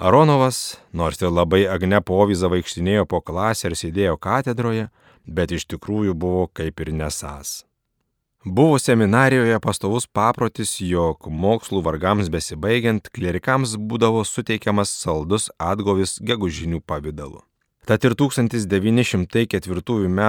Aronovas, 0.00 0.78
nors 0.96 1.20
ir 1.20 1.28
labai 1.28 1.66
agne 1.68 2.00
povyza 2.00 2.48
vaikštinėjo 2.48 3.04
po 3.04 3.20
klasę 3.20 3.68
ir 3.68 3.76
sėdėjo 3.76 4.16
katedroje, 4.16 4.88
bet 5.26 5.52
iš 5.52 5.68
tikrųjų 5.68 6.14
buvo 6.16 6.46
kaip 6.48 6.80
ir 6.80 6.94
nesas. 6.96 7.66
Buvo 8.44 8.78
seminarijoje 8.78 9.58
pastovus 9.60 10.06
paprotis, 10.08 10.78
jog 10.80 11.26
mokslų 11.28 11.82
vargams 11.84 12.30
besibaigiant 12.32 13.10
klerikams 13.12 13.74
būdavo 13.76 14.22
suteikiamas 14.24 14.88
saldus 14.96 15.50
atgovis 15.60 16.14
gegužinių 16.24 16.78
pavydalu. 16.80 17.42
Tad 17.84 18.04
ir 18.08 18.14
1904 18.16 20.06
m. 20.08 20.22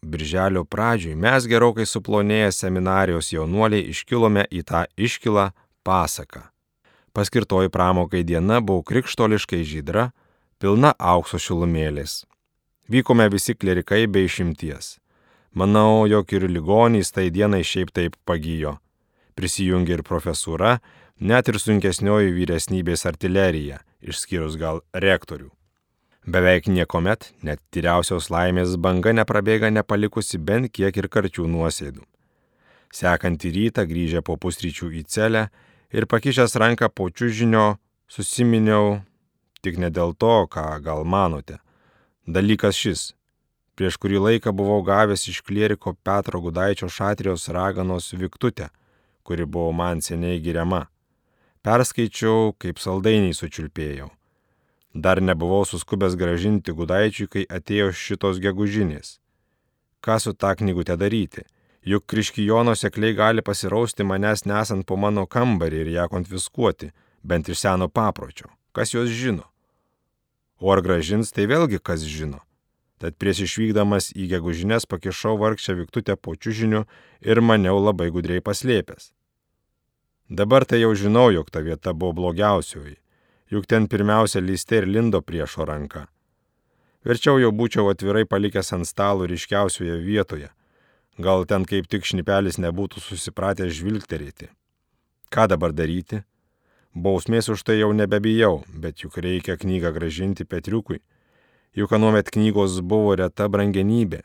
birželio 0.00 0.62
pradžioj 0.64 1.14
mes 1.14 1.44
gerokai 1.44 1.84
suplonėję 1.84 2.54
seminarijos 2.56 3.34
jaunuoliai 3.34 3.90
iškilome 3.92 4.46
į 4.48 4.62
tą 4.64 4.86
iškilą 4.96 5.50
pasaką. 5.84 6.46
Paskirtoji 7.12 7.68
pramokai 7.68 8.22
diena 8.24 8.62
buvo 8.62 8.80
krikštoliškai 8.80 9.60
žydra, 9.60 10.06
pilna 10.56 10.94
aukso 10.96 11.36
šilumėlės. 11.36 12.24
Vykome 12.88 13.28
visi 13.28 13.52
klerikai 13.52 14.06
be 14.08 14.24
išimties. 14.24 14.96
Manau, 15.58 16.06
jog 16.06 16.32
ir 16.36 16.44
ligonys 16.46 17.08
tai 17.10 17.30
dienai 17.34 17.64
šiaip 17.66 17.88
taip 17.90 18.14
pagyjo. 18.28 18.76
Prisijungė 19.34 19.96
ir 19.96 20.02
profesūra, 20.06 20.76
net 21.18 21.50
ir 21.50 21.58
sunkesnioji 21.58 22.30
vyresnybės 22.36 23.02
artilerija, 23.10 23.80
išskyrus 23.98 24.54
gal 24.60 24.84
rektorių. 24.94 25.48
Beveik 26.30 26.68
niekuomet 26.70 27.32
net 27.42 27.58
tyriausios 27.74 28.30
laimės 28.30 28.76
banga 28.78 29.10
neprabėga 29.16 29.72
nepalikusi 29.74 30.38
bent 30.38 30.70
kiek 30.70 30.94
ir 30.94 31.10
karčių 31.10 31.50
nuosėdų. 31.50 32.06
Sekantį 32.94 33.54
rytą 33.58 33.88
grįžę 33.90 34.22
po 34.22 34.38
pusryčių 34.38 34.92
į 35.00 35.04
celę 35.10 35.48
ir 35.90 36.06
pakišęs 36.06 36.54
ranką 36.54 36.92
po 36.94 37.10
čiužinio, 37.10 37.80
susiminiau, 38.06 39.00
tik 39.64 39.82
ne 39.82 39.90
dėl 39.90 40.14
to, 40.14 40.44
ką 40.46 40.70
gal 40.86 41.02
manote. 41.02 41.58
Dalykas 42.28 42.78
šis. 42.78 43.08
Prieš 43.78 43.94
kurį 44.02 44.18
laiką 44.18 44.50
buvau 44.58 44.80
gavęs 44.82 45.28
iš 45.30 45.36
klieriko 45.46 45.92
Petro 46.02 46.40
Gudaičio 46.42 46.88
šatrijos 46.90 47.44
raganos 47.54 48.10
Viktutę, 48.10 48.72
kuri 49.22 49.44
buvo 49.46 49.70
man 49.72 50.00
seniai 50.02 50.40
giriama. 50.42 50.88
Perskaičiau, 51.62 52.56
kaip 52.58 52.80
saldainiai 52.82 53.36
sučiulpėjau. 53.38 54.08
Dar 54.94 55.20
nebuvau 55.22 55.62
suskubęs 55.68 56.16
gražinti 56.18 56.74
gudaičiui, 56.74 57.28
kai 57.30 57.44
atėjo 57.58 57.92
šitos 57.94 58.40
gegužinės. 58.42 59.20
Ką 60.02 60.18
su 60.18 60.34
tą 60.34 60.56
knygutę 60.58 60.98
daryti? 60.98 61.46
Juk 61.86 62.08
kriškijono 62.10 62.74
sekliai 62.74 63.14
gali 63.14 63.46
pasirausti 63.46 64.02
manęs 64.02 64.42
nesant 64.50 64.88
po 64.90 64.98
mano 64.98 65.26
kambarį 65.26 65.84
ir 65.84 65.92
ją 66.00 66.08
konfiskuoti, 66.10 66.90
bent 67.22 67.46
iš 67.46 67.62
seno 67.62 67.86
papročio. 67.86 68.50
Kas 68.74 68.90
jos 68.96 69.14
žino? 69.22 69.46
O 70.58 70.74
ar 70.74 70.82
gražins, 70.82 71.30
tai 71.30 71.46
vėlgi 71.46 71.78
kas 71.78 72.02
žino. 72.02 72.42
Tad 72.98 73.14
prieš 73.14 73.44
išvykdamas 73.46 74.10
į 74.18 74.26
gegužinės 74.34 74.88
pakišau 74.90 75.36
vargšę 75.38 75.76
viktutę 75.78 76.16
po 76.16 76.34
čiužiniu 76.34 76.84
ir 77.22 77.40
maniau 77.40 77.78
labai 77.78 78.10
gudriai 78.10 78.42
paslėpęs. 78.42 79.12
Dabar 80.28 80.66
tai 80.68 80.82
jau 80.82 80.94
žinau, 80.98 81.30
jog 81.32 81.50
ta 81.50 81.62
vieta 81.64 81.94
buvo 81.94 82.12
blogiausioji 82.18 82.98
juk 83.50 83.66
ten 83.66 83.88
pirmiausia 83.88 84.40
lyste 84.40 84.76
ir 84.76 84.86
lindo 84.86 85.20
priešo 85.22 85.64
ranka. 85.64 86.06
Verčiau 87.04 87.38
jau 87.40 87.50
būčiau 87.54 87.88
atvirai 87.92 88.26
palikęs 88.28 88.74
ant 88.76 88.88
stalo 88.88 89.26
ryškiausioje 89.28 89.98
vietoje. 90.04 90.50
Gal 91.18 91.46
ten 91.50 91.64
kaip 91.64 91.88
tik 91.90 92.04
šnipelis 92.04 92.58
nebūtų 92.60 93.00
susipratęs 93.02 93.72
žvilgterėti. 93.78 94.50
Ką 95.32 95.48
dabar 95.50 95.72
daryti? 95.72 96.22
Bausmės 96.94 97.48
už 97.52 97.62
tai 97.64 97.78
jau 97.78 97.92
nebebijau, 97.94 98.64
bet 98.68 99.04
juk 99.04 99.18
reikia 99.22 99.56
knygą 99.56 99.92
gražinti 99.94 100.44
Petriukui. 100.44 101.00
Juk 101.76 101.92
anuomet 101.92 102.30
knygos 102.32 102.80
buvo 102.80 103.14
reta 103.20 103.48
brangenybė. 103.48 104.22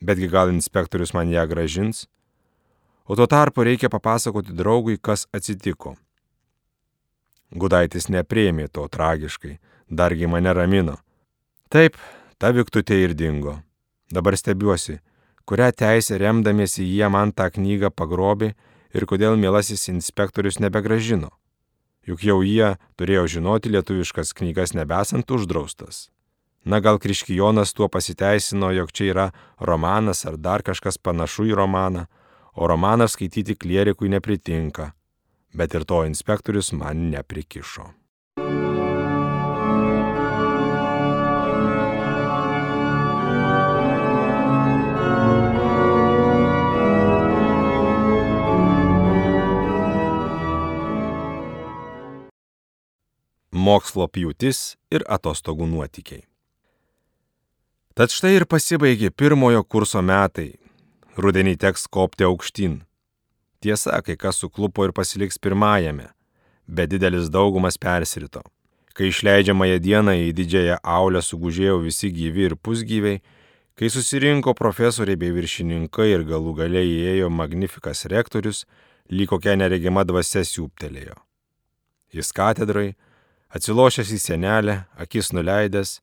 Betgi 0.00 0.28
gal 0.32 0.52
inspektorius 0.52 1.14
man 1.16 1.32
ją 1.32 1.46
gražins? 1.48 2.06
O 3.08 3.16
tuo 3.16 3.26
tarpu 3.26 3.64
reikia 3.66 3.88
papasakoti 3.90 4.54
draugui, 4.54 4.98
kas 5.00 5.26
atsitiko. 5.34 5.96
Gudaitis 7.50 8.06
neprieimė 8.12 8.68
to 8.70 8.86
tragiškai, 8.86 9.56
dargi 9.90 10.28
mane 10.30 10.52
ramino. 10.54 11.00
Taip, 11.72 11.96
ta 12.38 12.52
viktutė 12.54 13.00
ir 13.02 13.16
dingo. 13.18 13.56
Dabar 14.14 14.36
stebiuosi, 14.38 15.00
kurią 15.48 15.72
teisę 15.74 16.18
remdamiesi 16.22 16.86
jie 16.86 17.08
man 17.10 17.32
tą 17.34 17.48
knygą 17.50 17.90
pagrobė 17.90 18.52
ir 18.94 19.06
kodėl 19.10 19.36
mielasis 19.40 19.88
inspektorius 19.90 20.60
nebegražino. 20.62 21.30
Juk 22.10 22.24
jau 22.26 22.40
jie 22.42 22.72
turėjo 22.98 23.28
žinoti 23.36 23.70
lietuviškas 23.70 24.32
knygas 24.34 24.72
nebesant 24.74 25.30
uždraustas. 25.30 26.08
Na 26.66 26.80
gal 26.82 26.98
Kriškijonas 26.98 27.70
tuo 27.72 27.86
pasiteisino, 27.88 28.72
jog 28.74 28.90
čia 28.90 29.06
yra 29.12 29.26
romanas 29.62 30.26
ar 30.26 30.34
dar 30.36 30.64
kažkas 30.66 30.98
panašu 30.98 31.46
į 31.52 31.54
romaną, 31.62 32.08
o 32.58 32.66
romaną 32.66 33.06
skaityti 33.06 33.54
klierikui 33.54 34.10
nepritinka, 34.10 34.90
bet 35.54 35.78
ir 35.78 35.86
to 35.86 36.02
inspektorius 36.10 36.74
man 36.74 37.08
neprikišo. 37.14 37.86
Mokslo 53.60 54.06
pjūtis 54.08 54.76
ir 54.94 55.04
atostogų 55.04 55.66
nuotykiai. 55.68 56.22
Tad 57.98 58.12
štai 58.14 58.36
ir 58.38 58.46
pasibaigė 58.48 59.10
pirmojo 59.12 59.60
kurso 59.66 60.00
metai. 60.00 60.54
Rudenį 61.20 61.58
teks 61.60 61.84
kopti 61.92 62.24
aukštyn. 62.24 62.78
Tiesa, 63.60 63.98
kai 64.06 64.16
kas 64.16 64.38
suklupo 64.40 64.86
ir 64.86 64.94
pasiliks 64.96 65.36
pirmajame, 65.42 66.06
bet 66.64 66.88
didelis 66.94 67.28
daugumas 67.28 67.76
persirito. 67.76 68.40
Kai 68.96 69.10
išleidžiamąją 69.10 69.82
dieną 69.84 70.14
į 70.22 70.30
didžiąją 70.38 70.78
aulę 70.80 71.20
sugužėjo 71.20 71.76
visi 71.84 72.08
gyvi 72.14 72.48
ir 72.48 72.56
pusgyviai, 72.56 73.20
kai 73.76 73.92
susirinko 73.92 74.54
profesoriai 74.56 75.20
bei 75.20 75.34
viršininkai 75.36 76.08
ir 76.14 76.24
galų 76.30 76.56
galiai 76.62 76.88
įėjo 76.88 77.28
magnifikas 77.28 78.06
rektorius, 78.08 78.64
lyg 79.12 79.28
kokia 79.28 79.58
neregima 79.60 80.06
dvasia 80.08 80.46
siūptelėjo. 80.46 81.18
Jis 82.16 82.32
katedrai, 82.32 82.94
atsilošęs 83.54 84.12
į 84.14 84.18
senelę, 84.22 84.76
akis 85.00 85.32
nuleidęs, 85.34 85.98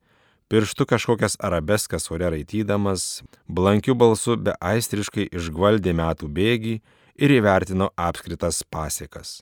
pirštu 0.52 0.88
kažkokias 0.88 1.38
arabeskas 1.44 2.10
ore 2.12 2.30
raitydamas, 2.34 3.24
blankiu 3.48 3.96
balsu 3.96 4.38
be 4.38 4.56
aistriškai 4.60 5.30
išgvaldė 5.32 5.96
metų 5.98 6.30
bėgį 6.32 6.78
ir 7.18 7.36
įvertino 7.40 7.92
apskritas 7.96 8.64
pasiekas. 8.64 9.42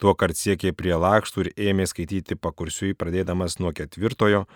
Tuo 0.00 0.14
kart 0.16 0.36
siekė 0.36 0.72
prie 0.72 0.94
lakštų 0.96 1.42
ir 1.44 1.50
ėmė 1.70 1.84
skaityti 1.90 2.36
pakursiui 2.36 2.94
pradėdamas 2.96 3.58
nuo 3.60 3.72
ketvirtojo, 3.76 4.46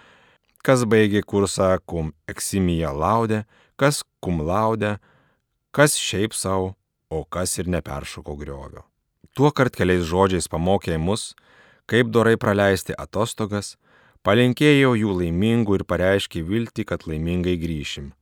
kas 0.64 0.86
baigė 0.88 1.20
kursą 1.20 1.74
kum 1.84 2.14
eksimija 2.28 2.94
laudė, 2.96 3.42
kas 3.76 4.00
kum 4.24 4.40
laudė, 4.40 4.96
kas 5.74 5.98
šiaip 6.00 6.32
savo, 6.32 6.72
o 7.12 7.24
kas 7.24 7.58
ir 7.60 7.68
neperšoko 7.68 8.36
griovio. 8.40 8.86
Tuo 9.36 9.50
kart 9.52 9.74
keliais 9.76 10.06
žodžiais 10.08 10.48
pamokė 10.48 10.96
mus, 10.96 11.34
kaip 11.90 12.10
dorai 12.14 12.36
praleisti 12.40 12.96
atostogas, 12.98 13.74
palinkėjo 14.24 14.94
jų 14.98 15.16
laimingų 15.20 15.80
ir 15.80 15.84
pareiškė 15.88 16.42
viltį, 16.48 16.86
kad 16.88 17.06
laimingai 17.08 17.56
grįšim. 17.60 18.12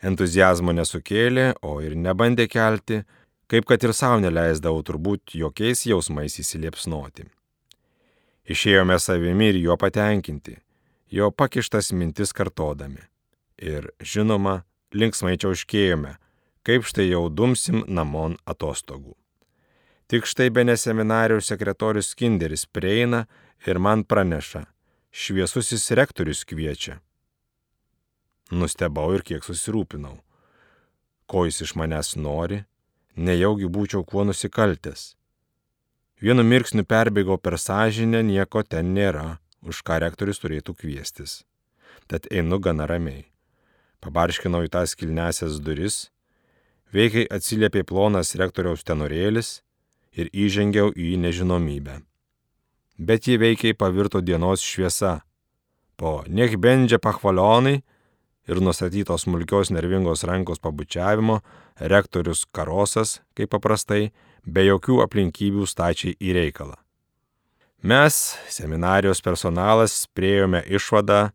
Entuzijazmo 0.00 0.72
nesukėlė, 0.72 1.54
o 1.62 1.80
ir 1.84 1.96
nebandė 1.96 2.46
kelti, 2.48 3.02
kaip 3.50 3.66
kad 3.68 3.84
ir 3.84 3.92
savo 3.96 4.20
neleisdavau 4.22 4.80
turbūt 4.86 5.34
jokiais 5.36 5.84
jausmais 5.88 6.38
įsiliepsnoti. 6.40 7.26
Išėjome 8.50 8.96
savimi 8.98 9.50
ir 9.52 9.60
juo 9.60 9.76
patenkinti, 9.76 10.56
jo 11.12 11.30
pakištas 11.30 11.92
mintis 11.92 12.32
kartodami. 12.32 13.04
Ir, 13.60 13.90
žinoma, 14.00 14.62
linksmai 14.96 15.36
čiauškėjome, 15.36 16.16
kaip 16.64 16.88
štai 16.88 17.10
jau 17.10 17.26
dumsim 17.28 17.84
namon 17.86 18.38
atostogų. 18.48 19.19
Tik 20.10 20.26
štai 20.26 20.50
be 20.50 20.64
neseminarijos 20.66 21.46
sekretorius 21.46 22.16
Kinderis 22.18 22.64
prieina 22.66 23.26
ir 23.66 23.78
man 23.78 24.02
praneša, 24.02 24.64
šviesusis 25.14 25.84
rektorius 25.94 26.40
kviečia. 26.50 26.96
Nustebau 28.50 29.12
ir 29.14 29.22
kiek 29.22 29.46
susirūpinau. 29.46 30.16
Ko 31.30 31.44
jis 31.46 31.62
iš 31.62 31.76
manęs 31.78 32.16
nori, 32.18 32.58
nejaugi 33.14 33.70
būčiau 33.70 34.02
kuo 34.02 34.26
nusikaltęs. 34.26 35.14
Vienu 36.18 36.42
mirksniu 36.42 36.82
perbėgau 36.82 37.38
per 37.38 37.54
sąžinę, 37.68 38.24
nieko 38.26 38.66
ten 38.66 38.90
nėra, 38.98 39.38
už 39.62 39.86
ką 39.86 40.02
rektorius 40.02 40.42
turėtų 40.42 40.74
kviestis. 40.74 41.44
Tad 42.10 42.26
einu 42.34 42.58
gana 42.58 42.90
ramiai. 42.90 43.28
Pabarškinau 44.02 44.66
į 44.66 44.74
tas 44.74 44.98
kilnesias 44.98 45.62
duris, 45.62 46.08
veikiai 46.90 47.30
atsiliepė 47.30 47.86
plonas 47.86 48.34
rektoriaus 48.34 48.82
tenorėlis 48.82 49.60
ir 50.16 50.30
įžengiau 50.32 50.92
į 50.96 51.16
nežinomybę 51.22 52.00
bet 53.00 53.26
ji 53.26 53.38
veikiai 53.40 53.74
pavirto 53.74 54.20
dienos 54.20 54.60
šviesa. 54.60 55.20
Po 55.96 56.20
niek 56.28 56.56
bendžia 56.60 57.00
pachvalionai 57.00 57.80
ir 58.48 58.60
nustatytos 58.60 59.24
smulkios 59.24 59.72
nervingos 59.72 60.24
rankos 60.28 60.60
pabučiavimo, 60.60 61.40
rektorius 61.80 62.44
Karosas, 62.52 63.20
kaip 63.36 63.52
paprastai, 63.56 64.10
be 64.44 64.66
jokių 64.68 65.00
aplinkybių 65.04 65.66
stačiai 65.68 66.16
į 66.20 66.36
reikalą. 66.36 66.76
Mes, 67.80 68.36
seminarijos 68.52 69.24
personalas, 69.24 70.04
priejome 70.12 70.60
išvadą, 70.68 71.30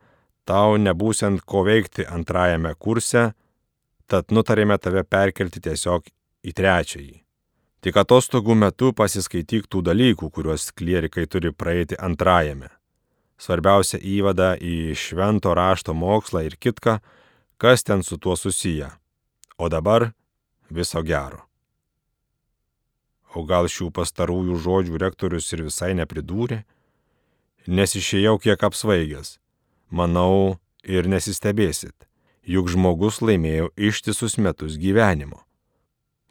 tau 0.45 0.77
nebūsiant 0.77 1.41
ko 1.41 1.65
veikti 1.65 2.05
antrajame 2.05 2.75
kurse, 2.77 3.31
tad 4.05 4.29
nutarėme 4.29 4.77
tave 4.77 5.01
perkelti 5.01 5.63
tiesiog 5.65 6.05
į 6.45 6.53
trečiąjį. 6.53 7.24
Tik 7.85 7.99
atostogų 8.01 8.55
metu 8.57 8.87
pasiskaityk 8.97 9.67
tų 9.69 9.83
dalykų, 9.85 10.31
kuriuos 10.33 10.71
klierikai 10.73 11.27
turi 11.29 11.51
praeiti 11.53 11.93
antrajame. 12.01 12.71
Svarbiausia 13.37 13.99
įvada 14.01 14.55
į 14.57 14.95
švento 14.97 15.53
rašto 15.53 15.93
mokslą 15.93 16.41
ir 16.47 16.55
kitką, 16.57 16.95
kas 17.61 17.85
ten 17.85 18.01
su 18.01 18.17
tuo 18.17 18.33
susiję. 18.33 18.89
O 19.61 19.69
dabar 19.69 20.07
viso 20.73 21.03
gero. 21.05 21.43
O 23.37 23.45
gal 23.45 23.69
šių 23.69 23.91
pastarųjų 23.93 24.57
žodžių 24.65 25.05
rektorius 25.05 25.53
ir 25.53 25.67
visai 25.69 25.93
nepridūrė? 25.93 26.63
Nes 27.67 27.93
išėjau 27.93 28.39
kiek 28.41 28.65
apsvaigęs. 28.65 29.37
Manau, 29.93 30.57
ir 30.81 31.05
nesistebėsit, 31.05 31.93
juk 32.49 32.65
žmogus 32.65 33.21
laimėjo 33.21 33.69
ištisus 33.77 34.41
metus 34.41 34.81
gyvenimo. 34.81 35.45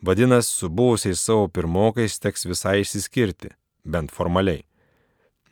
Vadinasi, 0.07 0.51
su 0.51 0.69
buvusiais 0.69 1.21
savo 1.21 1.49
pirmokais 1.49 2.19
teks 2.21 2.45
visai 2.45 2.81
išsiskirti, 2.83 3.49
bent 3.89 4.11
formaliai. 4.13 4.65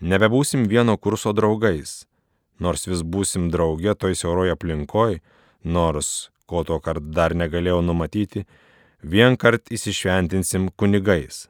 Nebebūsim 0.04 0.66
vieno 0.68 0.98
kurso 1.00 1.30
draugais, 1.32 2.02
nors 2.60 2.84
vis 2.90 3.00
būsim 3.14 3.46
drauge 3.54 3.94
toj 3.96 4.18
siauroj 4.20 4.52
aplinkoj, 4.52 5.22
nors, 5.64 6.10
ko 6.44 6.64
to 6.68 6.76
kart 6.84 7.06
dar 7.16 7.32
negalėjau 7.32 7.78
numatyti, 7.86 8.42
vien 9.14 9.38
kart 9.40 9.72
įsišventinsim 9.72 10.68
kunigais. 10.76 11.46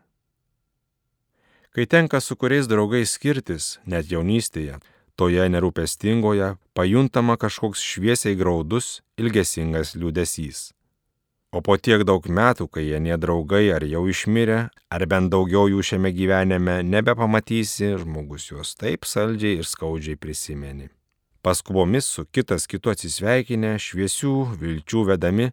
Kai 1.74 1.88
tenka 1.90 2.20
su 2.20 2.36
kuriais 2.36 2.68
draugais 2.70 3.16
skirtis, 3.16 3.80
net 3.82 4.12
jaunystėje, 4.12 4.78
toje 5.18 5.48
nerūpestingoje, 5.56 6.52
pajuntama 6.78 7.34
kažkoks 7.34 7.82
šviesiai 7.82 8.38
graudus, 8.38 9.00
ilgesingas 9.18 9.96
liūdesys. 9.98 10.70
O 11.52 11.60
po 11.60 11.74
tiek 11.76 12.00
daug 12.08 12.24
metų, 12.24 12.64
kai 12.72 12.86
jie 12.86 12.98
nedraugai 13.04 13.66
ar 13.76 13.84
jau 13.84 14.06
išmirė, 14.08 14.70
ar 14.88 15.02
bent 15.04 15.28
daugiau 15.34 15.66
jų 15.68 15.82
šiame 15.84 16.08
gyvenime 16.16 16.78
nebepamatysi, 16.80 17.90
žmogus 18.00 18.46
juos 18.48 18.72
taip 18.80 19.04
saldžiai 19.04 19.58
ir 19.60 19.68
skaudžiai 19.68 20.16
prisimeni. 20.16 20.88
Paskubomis 21.44 22.08
su 22.08 22.24
kitas 22.24 22.64
kitu 22.70 22.94
atsisveikinę, 22.94 23.74
šviesių 23.76 24.32
vilčių 24.62 25.04
vedami, 25.12 25.50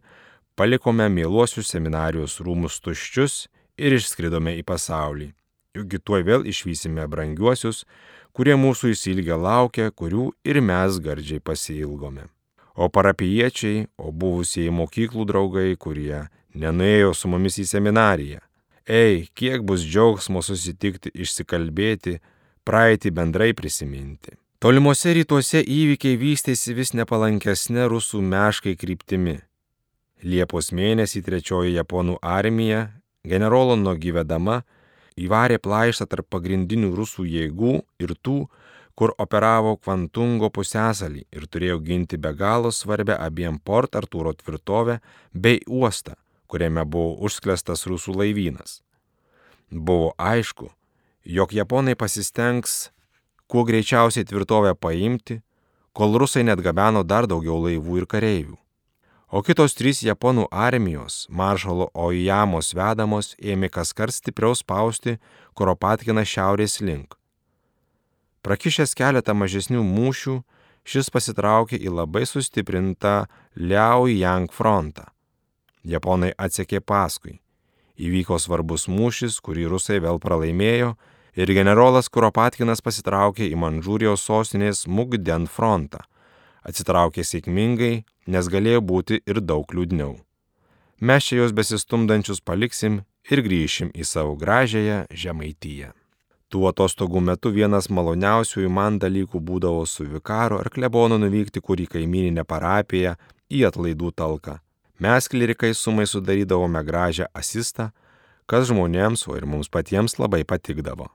palikome 0.56 1.10
mieluosius 1.12 1.68
seminarijos 1.68 2.38
rūmus 2.40 2.80
tuščius 2.80 3.36
ir 3.76 4.00
išskridome 4.00 4.56
į 4.56 4.64
pasaulį. 4.72 5.34
Juk 5.76 6.00
tuoj 6.00 6.24
vėl 6.24 6.48
išvysime 6.48 7.04
brangiuosius, 7.12 7.84
kurie 8.32 8.56
mūsų 8.56 8.96
įsilgia 8.96 9.36
laukia, 9.36 9.92
kurių 9.92 10.30
ir 10.48 10.64
mes 10.64 10.96
gardžiai 11.04 11.44
pasilgome. 11.44 12.30
O 12.80 12.88
parapiečiai, 12.88 13.84
o 14.00 14.08
buvusieji 14.08 14.72
mokyklų 14.72 15.26
draugai, 15.28 15.74
kurie 15.76 16.22
nenuėjo 16.56 17.12
su 17.12 17.28
mumis 17.28 17.58
į 17.60 17.66
seminariją. 17.68 18.40
Ei, 18.88 19.26
kiek 19.36 19.60
bus 19.68 19.84
džiaugsmo 19.84 20.40
susitikti, 20.40 21.12
išsikalbėti, 21.12 22.16
praeitį 22.64 23.12
bendrai 23.18 23.50
prisiminti. 23.58 24.32
Tolimuose 24.64 25.12
rytuose 25.16 25.60
įvykiai 25.60 26.16
vystėsi 26.20 26.72
vis 26.76 26.94
nepalankesnė 26.96 27.84
rusų 27.92 28.22
meškai 28.24 28.74
kryptimi. 28.80 29.36
Liepos 30.24 30.72
mėnesį 30.76 31.22
trečioji 31.24 31.76
japonų 31.76 32.16
armija, 32.20 32.86
generolo 33.24 33.76
nugyvedama, 33.76 34.62
įvarė 35.20 35.60
plaištą 35.60 36.08
tarp 36.08 36.28
pagrindinių 36.32 36.94
rusų 36.96 37.24
jėgų 37.28 37.76
ir 38.04 38.16
tų, 38.24 38.42
kur 39.00 39.14
operavo 39.16 39.78
Kvantungo 39.80 40.50
pusęsalį 40.52 41.22
ir 41.32 41.44
turėjo 41.48 41.78
ginti 41.80 42.18
be 42.20 42.34
galo 42.36 42.68
svarbę 42.68 43.14
abiem 43.16 43.54
Port 43.56 43.94
Artūro 43.96 44.34
tvirtovę 44.36 44.98
bei 45.32 45.62
uostą, 45.64 46.18
kuriame 46.44 46.82
buvo 46.84 47.14
užsklestas 47.24 47.86
rusų 47.88 48.18
laivynas. 48.20 48.82
Buvo 49.72 50.10
aišku, 50.20 50.68
jog 51.24 51.54
japonai 51.56 51.94
pasistengs 51.96 52.90
kuo 53.48 53.62
greičiausiai 53.64 54.26
tvirtovę 54.28 54.74
paimti, 54.76 55.38
kol 55.96 56.18
rusai 56.20 56.44
net 56.44 56.60
gabeno 56.60 57.00
dar 57.00 57.24
daugiau 57.30 57.56
laivų 57.64 58.02
ir 58.02 58.06
kareivių. 58.16 58.58
O 59.32 59.40
kitos 59.46 59.78
trys 59.78 60.02
japonų 60.04 60.44
armijos, 60.52 61.22
maršalo 61.32 61.88
Oijamos 61.94 62.74
vedamos, 62.76 63.32
ėmė 63.40 63.72
kaskart 63.72 64.12
stipriau 64.12 64.52
spausti 64.58 65.16
Kuropatkiną 65.56 66.26
šiaurės 66.26 66.82
link. 66.84 67.16
Prakišęs 68.40 68.94
keletą 68.96 69.34
mažesnių 69.36 69.82
mūšių, 69.84 70.38
šis 70.88 71.10
pasitraukė 71.12 71.76
į 71.76 71.92
labai 71.92 72.24
sustiprintą 72.24 73.26
Liao 73.56 74.06
Yang 74.08 74.54
frontą. 74.56 75.04
Japonai 75.84 76.32
atsekė 76.36 76.80
paskui. 76.80 77.40
Įvyko 78.00 78.38
svarbus 78.40 78.86
mūšis, 78.88 79.36
kurį 79.44 79.68
rusai 79.74 80.00
vėl 80.00 80.20
pralaimėjo 80.20 80.94
ir 81.36 81.52
generolas 81.52 82.08
Kuropatkinas 82.08 82.80
pasitraukė 82.80 83.44
į 83.52 83.60
Mandžūrijos 83.60 84.24
sostinės 84.24 84.86
Mugden 84.88 85.44
frontą. 85.44 86.00
Atsitraukė 86.64 87.24
sėkmingai, 87.24 88.04
nes 88.26 88.48
galėjo 88.48 88.80
būti 88.80 89.20
ir 89.26 89.40
daug 89.44 89.68
liūdniau. 89.68 90.16
Mes 91.00 91.24
čia 91.24 91.40
juos 91.40 91.56
besistumdančius 91.56 92.40
paliksim 92.44 93.02
ir 93.28 93.44
grįšim 93.44 93.92
į 93.92 94.04
savo 94.04 94.36
gražiąją 94.36 95.06
žemaityją. 95.12 95.92
Tų 96.50 96.64
atostogų 96.66 97.20
metu 97.22 97.52
vienas 97.54 97.86
maloniausiųjų 97.94 98.70
man 98.74 98.96
dalykų 98.98 99.38
būdavo 99.38 99.84
su 99.86 100.02
vikaru 100.10 100.58
ar 100.58 100.70
klebonu 100.74 101.18
nuvykti 101.22 101.62
kur 101.62 101.78
į 101.78 101.86
kaimininę 101.92 102.42
parapiją 102.42 103.14
į 103.46 103.68
atlaidų 103.68 104.10
talką. 104.18 104.56
Mes 104.98 105.30
klirikai 105.30 105.70
sumai 105.78 106.08
sudarydavome 106.10 106.82
gražią 106.84 107.28
asistą, 107.32 107.92
kas 108.50 108.66
žmonėms, 108.66 109.22
o 109.30 109.36
ir 109.38 109.46
mums 109.46 109.70
patiems 109.70 110.18
labai 110.18 110.42
patikdavo. 110.42 111.06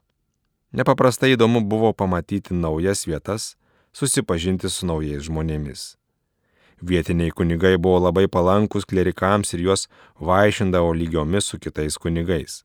Nepaprastai 0.71 1.33
įdomu 1.35 1.59
buvo 1.67 1.91
pamatyti 1.93 2.55
naujas 2.55 3.03
vietas, 3.07 3.57
susipažinti 3.91 4.71
su 4.71 4.87
naujais 4.87 5.27
žmonėmis. 5.27 5.83
Vietiniai 6.79 7.35
kunigai 7.35 7.75
buvo 7.75 7.99
labai 8.07 8.25
palankus 8.31 8.87
klerikams 8.87 9.51
ir 9.55 9.67
juos 9.67 9.85
vaišindavo 10.19 10.95
lygiomis 10.95 11.51
su 11.51 11.59
kitais 11.59 11.99
kunigais. 11.99 12.63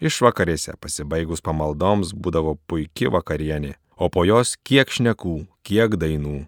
Išvakarėse 0.00 0.78
pasibaigus 0.80 1.42
pamaldoms 1.44 2.14
būdavo 2.16 2.54
puikia 2.66 3.10
vakarienė, 3.12 3.74
o 4.00 4.08
po 4.08 4.24
jos 4.24 4.54
kiek 4.64 4.88
šnekų, 4.88 5.34
kiek 5.60 5.96
dainų. 6.00 6.46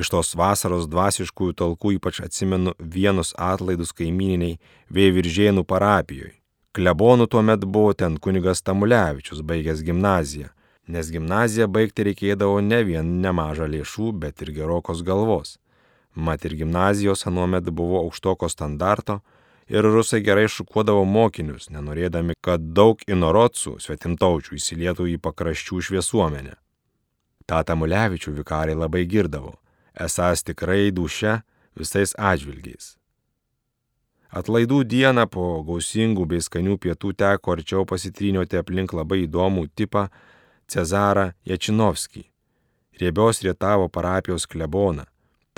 Iš 0.00 0.08
tos 0.08 0.30
vasaros 0.38 0.86
dvasiškųjų 0.88 1.52
talkų 1.60 1.92
ypač 1.98 2.22
atsimenu 2.24 2.72
vienus 2.80 3.34
atlaidus 3.36 3.92
kaimininiai 3.92 4.56
Vėviržėnų 4.88 5.66
parapijoje. 5.68 6.32
Klebonų 6.72 7.26
tuo 7.28 7.42
metu 7.42 7.66
buvo 7.66 7.92
ten 7.92 8.16
kunigas 8.16 8.62
Tamulevičius, 8.62 9.42
baigęs 9.44 9.82
gimnaziją, 9.84 10.48
nes 10.88 11.10
gimnaziją 11.12 11.66
baigti 11.68 12.06
reikėdavo 12.08 12.62
ne 12.64 12.78
vien 12.86 13.18
nemažą 13.20 13.68
lėšų, 13.68 14.14
bet 14.22 14.40
ir 14.40 14.54
gerokos 14.56 15.02
galvos. 15.04 15.58
Mat 16.14 16.46
ir 16.46 16.56
gimnazijos 16.62 17.26
anuomet 17.26 17.68
buvo 17.68 18.00
aukštoko 18.06 18.48
standarto 18.48 19.18
ir 19.70 19.86
rusai 19.86 20.20
gerai 20.26 20.48
šukuodavo 20.50 21.04
mokinius, 21.06 21.68
nenorėdami, 21.70 22.34
kad 22.42 22.62
daug 22.74 23.02
inorotsų 23.06 23.76
svetimtaučių 23.78 24.56
įsilietų 24.58 25.06
į 25.14 25.18
pakraščių 25.22 25.82
šviesuomenę. 25.88 26.56
Ta 27.46 27.62
Tamulevičių 27.66 28.34
vikarai 28.40 28.74
labai 28.74 29.04
girdavo, 29.06 29.54
esas 29.94 30.42
tikrai 30.42 30.90
duše 30.90 31.40
visais 31.78 32.16
atžvilgiais. 32.18 32.96
Atlaidų 34.30 34.84
dieną 34.86 35.26
po 35.26 35.46
gausingų 35.66 36.26
bei 36.30 36.42
skanių 36.42 36.76
pietų 36.78 37.14
teko 37.18 37.54
arčiau 37.56 37.86
pasitrinioti 37.86 38.58
aplink 38.58 38.92
labai 38.94 39.24
įdomų 39.26 39.66
tipą 39.74 40.06
Cezarą 40.70 41.32
Jačinovskį, 41.46 42.22
riebios 43.02 43.42
rietavo 43.42 43.88
parapijos 43.90 44.46
kleboną, 44.46 45.08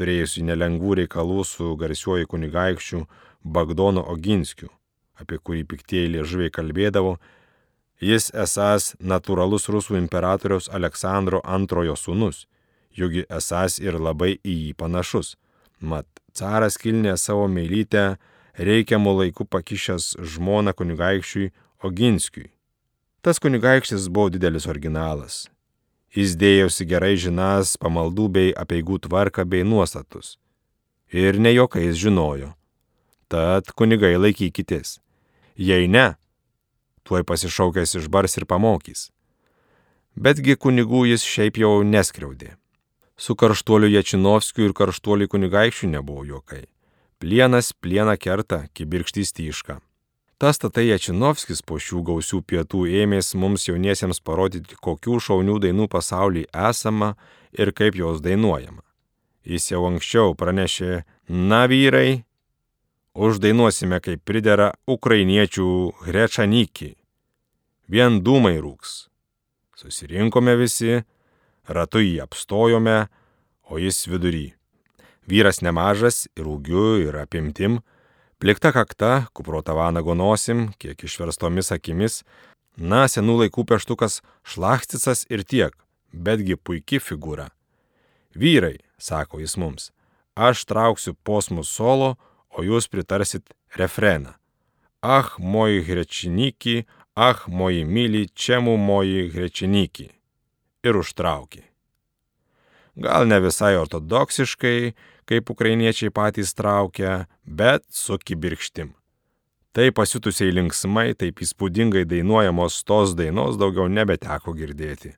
turėjusi 0.00 0.44
nelengvų 0.48 1.02
reikalų 1.02 1.44
su 1.44 1.74
garsiuoju 1.76 2.30
kunigaikščiu 2.32 3.04
Bagdono 3.44 4.04
Oginskiu, 4.06 4.70
apie 5.18 5.38
kurį 5.38 5.64
piktieji 5.66 6.12
liežuviai 6.14 6.52
kalbėdavo, 6.54 7.16
jis 8.02 8.30
esas 8.34 8.92
natūralus 8.98 9.68
rusų 9.70 9.98
imperatoriaus 9.98 10.70
Aleksandro 10.70 11.42
antrojo 11.42 11.96
sūnus, 11.98 12.46
jogi 12.94 13.24
esas 13.30 13.78
ir 13.82 13.98
labai 13.98 14.36
į 14.42 14.54
jį 14.66 14.72
panašus. 14.78 15.36
Mat, 15.80 16.06
caras 16.32 16.78
kilnė 16.78 17.16
savo 17.18 17.48
meilytę 17.50 18.16
reikiamų 18.54 19.16
laikų 19.18 19.48
pakišęs 19.50 20.12
žmoną 20.34 20.74
kunigaikščiui 20.78 21.50
Oginskiui. 21.82 22.52
Tas 23.22 23.42
kunigaikštis 23.42 24.06
buvo 24.06 24.30
didelis 24.30 24.68
originalas. 24.70 25.48
Jis 26.14 26.36
dėjosi 26.38 26.86
gerai 26.86 27.16
žinas 27.16 27.76
pamaldų 27.80 28.28
bei 28.28 28.54
apieigų 28.54 29.00
tvarką 29.06 29.46
bei 29.48 29.64
nuostatus. 29.66 30.36
Ir 31.10 31.38
ne 31.40 31.54
jokais 31.54 31.96
žinojo. 31.98 32.52
Tad 33.32 33.70
kunigai 33.72 34.18
laikykitės. 34.20 34.98
Jei 35.56 35.86
ne, 35.88 36.18
tuoj 37.08 37.22
pasišaukęs 37.24 37.94
išbars 38.02 38.36
ir 38.36 38.44
pamokys. 38.44 39.06
Betgi 40.12 40.58
kunigų 40.60 41.06
jis 41.08 41.24
šiaip 41.24 41.56
jau 41.62 41.78
neskriaudė. 41.80 42.58
Su 43.16 43.32
karštuoliu 43.32 43.88
Jačinovskiu 43.88 44.66
ir 44.68 44.74
karštuoliu 44.76 45.30
kunigaikščiu 45.32 45.88
nebuvo 45.94 46.26
jokai. 46.28 46.66
Plienas 47.22 47.72
plieną 47.72 48.18
kerta, 48.20 48.66
kibirkštys 48.76 49.32
tyška. 49.32 49.78
Tas 50.36 50.60
tatai 50.60 50.90
Jačinovskis 50.90 51.62
po 51.64 51.78
šių 51.80 52.02
gausių 52.08 52.42
pietų 52.44 52.82
ėmės 53.00 53.32
mums 53.38 53.64
jauniesiems 53.68 54.20
parodyti, 54.20 54.76
kokių 54.76 55.16
šaunių 55.22 55.56
dainų 55.64 55.86
pasaulyje 55.88 56.50
esama 56.68 57.14
ir 57.56 57.72
kaip 57.72 57.96
jos 57.96 58.20
dainuojama. 58.20 58.82
Jis 59.48 59.70
jau 59.72 59.86
anksčiau 59.88 60.36
pranešė, 60.36 61.04
na 61.30 61.62
vyrai, 61.70 62.26
uždainuosime 63.14 64.00
kaip 64.00 64.24
pridera 64.24 64.72
ukrainiečių 64.88 65.68
grečanikį. 66.06 66.92
Vien 67.92 68.20
dūmai 68.24 68.56
rūks. 68.62 69.08
Susirinkome 69.76 70.54
visi, 70.56 71.02
ratu 71.68 72.00
jį 72.00 72.22
apstojome, 72.24 73.08
o 73.68 73.78
jis 73.80 74.06
vidury. 74.08 74.52
Vyras 75.28 75.60
nemažas 75.62 76.26
ir 76.36 76.48
ūgiu 76.48 77.02
ir 77.02 77.18
apimtim, 77.20 77.80
plikta 78.42 78.72
kakta, 78.74 79.28
kuprota 79.36 79.74
vanago 79.76 80.16
nosim, 80.18 80.70
kiek 80.78 81.04
išverstomis 81.04 81.72
akimis, 81.74 82.22
na, 82.76 83.04
senų 83.06 83.42
laikų 83.44 83.66
peštukas 83.68 84.20
šlachticas 84.42 85.26
ir 85.30 85.44
tiek, 85.44 85.76
betgi 86.12 86.56
puikia 86.56 87.00
figūra. 87.02 87.50
Vyrai, 88.34 88.78
sako 88.98 89.42
jis 89.42 89.58
mums, 89.60 89.90
aš 90.34 90.64
trauksiu 90.64 91.14
posmus 91.22 91.68
solo, 91.68 92.16
o 92.52 92.64
jūs 92.64 92.88
pritarsit 92.92 93.52
refreną. 93.76 94.34
Ah, 95.02 95.34
moji 95.38 95.82
grečiniki, 95.82 96.84
ah, 97.16 97.42
moji 97.48 97.84
myli, 97.84 98.28
čia 98.34 98.60
mu 98.60 98.76
moji 98.76 99.28
grečiniki. 99.32 100.10
Ir 100.86 100.98
užtraukė. 100.98 101.62
Gal 103.02 103.26
ne 103.26 103.38
visai 103.40 103.74
ortodoksiškai, 103.80 104.92
kaip 105.24 105.50
ukrainiečiai 105.50 106.12
patys 106.12 106.52
traukia, 106.54 107.26
bet 107.44 107.86
su 107.88 108.18
kibirkštim. 108.18 108.92
Taip 109.72 109.96
pasitusiai 109.96 110.52
linksmai, 110.52 111.14
taip 111.16 111.40
įspūdingai 111.40 112.04
dainuojamos 112.04 112.82
tos 112.84 113.14
dainos 113.16 113.56
daugiau 113.56 113.88
nebeteko 113.88 114.52
girdėti. 114.52 115.14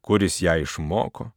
Kuris 0.00 0.40
ją 0.40 0.56
išmoko? 0.62 1.28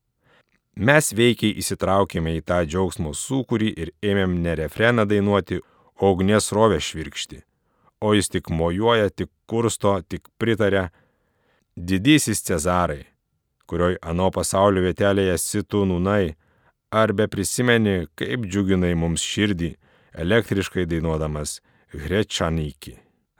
Mes 0.75 1.13
veikiai 1.13 1.53
įsitraukėme 1.61 2.33
į 2.39 2.43
tą 2.49 2.63
džiaugsmo 2.65 3.13
sūkurį 3.13 3.73
ir 3.77 3.93
ėmėm 4.01 4.39
ne 4.41 4.55
refreną 4.57 5.05
dainuoti, 5.05 5.61
o 6.01 6.11
ugnies 6.11 6.51
rovę 6.51 6.79
švirkšti. 6.81 7.43
o 8.03 8.13
jis 8.13 8.29
tik 8.29 8.49
mojuoja, 8.49 9.09
tik 9.09 9.29
kursto, 9.47 9.95
tik 10.11 10.27
pritarė. 10.37 10.89
Didysis 11.73 12.43
Cezarai, 12.43 13.05
kurioj 13.65 13.95
ano 14.03 14.27
pasaulio 14.35 14.83
vietelėje 14.83 15.37
sitų 15.39 15.85
nūnai, 15.89 16.35
ar 16.91 17.13
be 17.17 17.29
prisimeni, 17.31 18.09
kaip 18.19 18.43
džiuginai 18.45 18.91
mums 18.99 19.23
širdį, 19.23 19.71
elektriškai 20.25 20.85
dainuodamas 20.91 21.61
Grečanykį. 21.93 22.97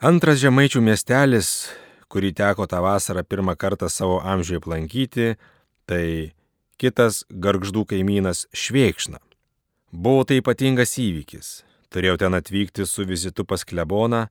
Antras 0.08 0.40
žemaičių 0.42 0.82
miestelis, 0.82 1.52
kurį 2.10 2.32
teko 2.40 2.66
tą 2.70 2.80
vasarą 2.86 3.26
pirmą 3.28 3.58
kartą 3.60 3.90
savo 3.92 4.22
amžiuje 4.24 4.64
aplankyti, 4.64 5.28
tai 5.86 6.06
kitas 6.82 7.24
garždų 7.30 7.86
kaimynas 7.90 8.46
Švėkšna. 8.54 9.20
Buvo 9.94 10.24
tai 10.28 10.40
ypatingas 10.42 10.98
įvykis. 11.02 11.62
Turėjau 11.94 12.18
ten 12.24 12.34
atvykti 12.34 12.88
su 12.90 13.06
vizitu 13.06 13.46
pas 13.46 13.62
kleboną, 13.62 14.26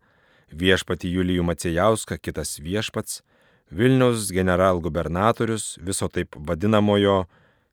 viešpati 0.51 1.11
Julijų 1.13 1.45
Macijauską, 1.47 2.19
kitas 2.19 2.57
viešpats, 2.59 3.23
Vilniaus 3.73 4.27
generalgubernatorius, 4.35 5.79
viso 5.81 6.09
taip 6.13 6.37
vadinamojo 6.37 7.23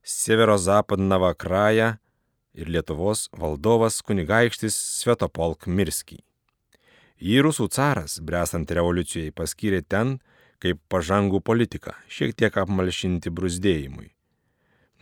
Severo-Zapadnava 0.05 1.34
kraja 1.36 1.97
ir 2.55 2.69
Lietuvos 2.71 3.27
valdovas 3.36 3.99
kunigaikštis 4.08 4.77
Svetopolk 5.01 5.67
Mirskį. 5.67 6.21
Jį 7.19 7.41
rusų 7.43 7.67
caras, 7.75 8.21
bresant 8.23 8.71
revoliucijai, 8.71 9.34
paskyrė 9.36 9.82
ten 9.84 10.19
kaip 10.63 10.79
pažangų 10.91 11.41
politiką, 11.43 11.97
šiek 12.08 12.32
tiek 12.38 12.55
apmalšinti 12.63 13.32
brusdėjimui. 13.32 14.13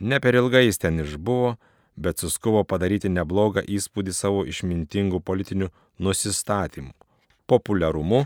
Ne 0.00 0.20
per 0.22 0.36
ilgai 0.38 0.68
jis 0.68 0.78
ten 0.78 1.00
išbuvo, 1.02 1.56
bet 1.98 2.22
suskubo 2.22 2.62
padaryti 2.64 3.10
neblogą 3.10 3.64
įspūdį 3.66 4.14
savo 4.14 4.44
išmintingų 4.46 5.20
politinių 5.26 5.70
nusistatymų, 5.98 6.92
populiarumu 7.50 8.22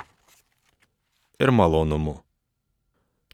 ir 1.40 1.50
malonumu. 1.50 2.18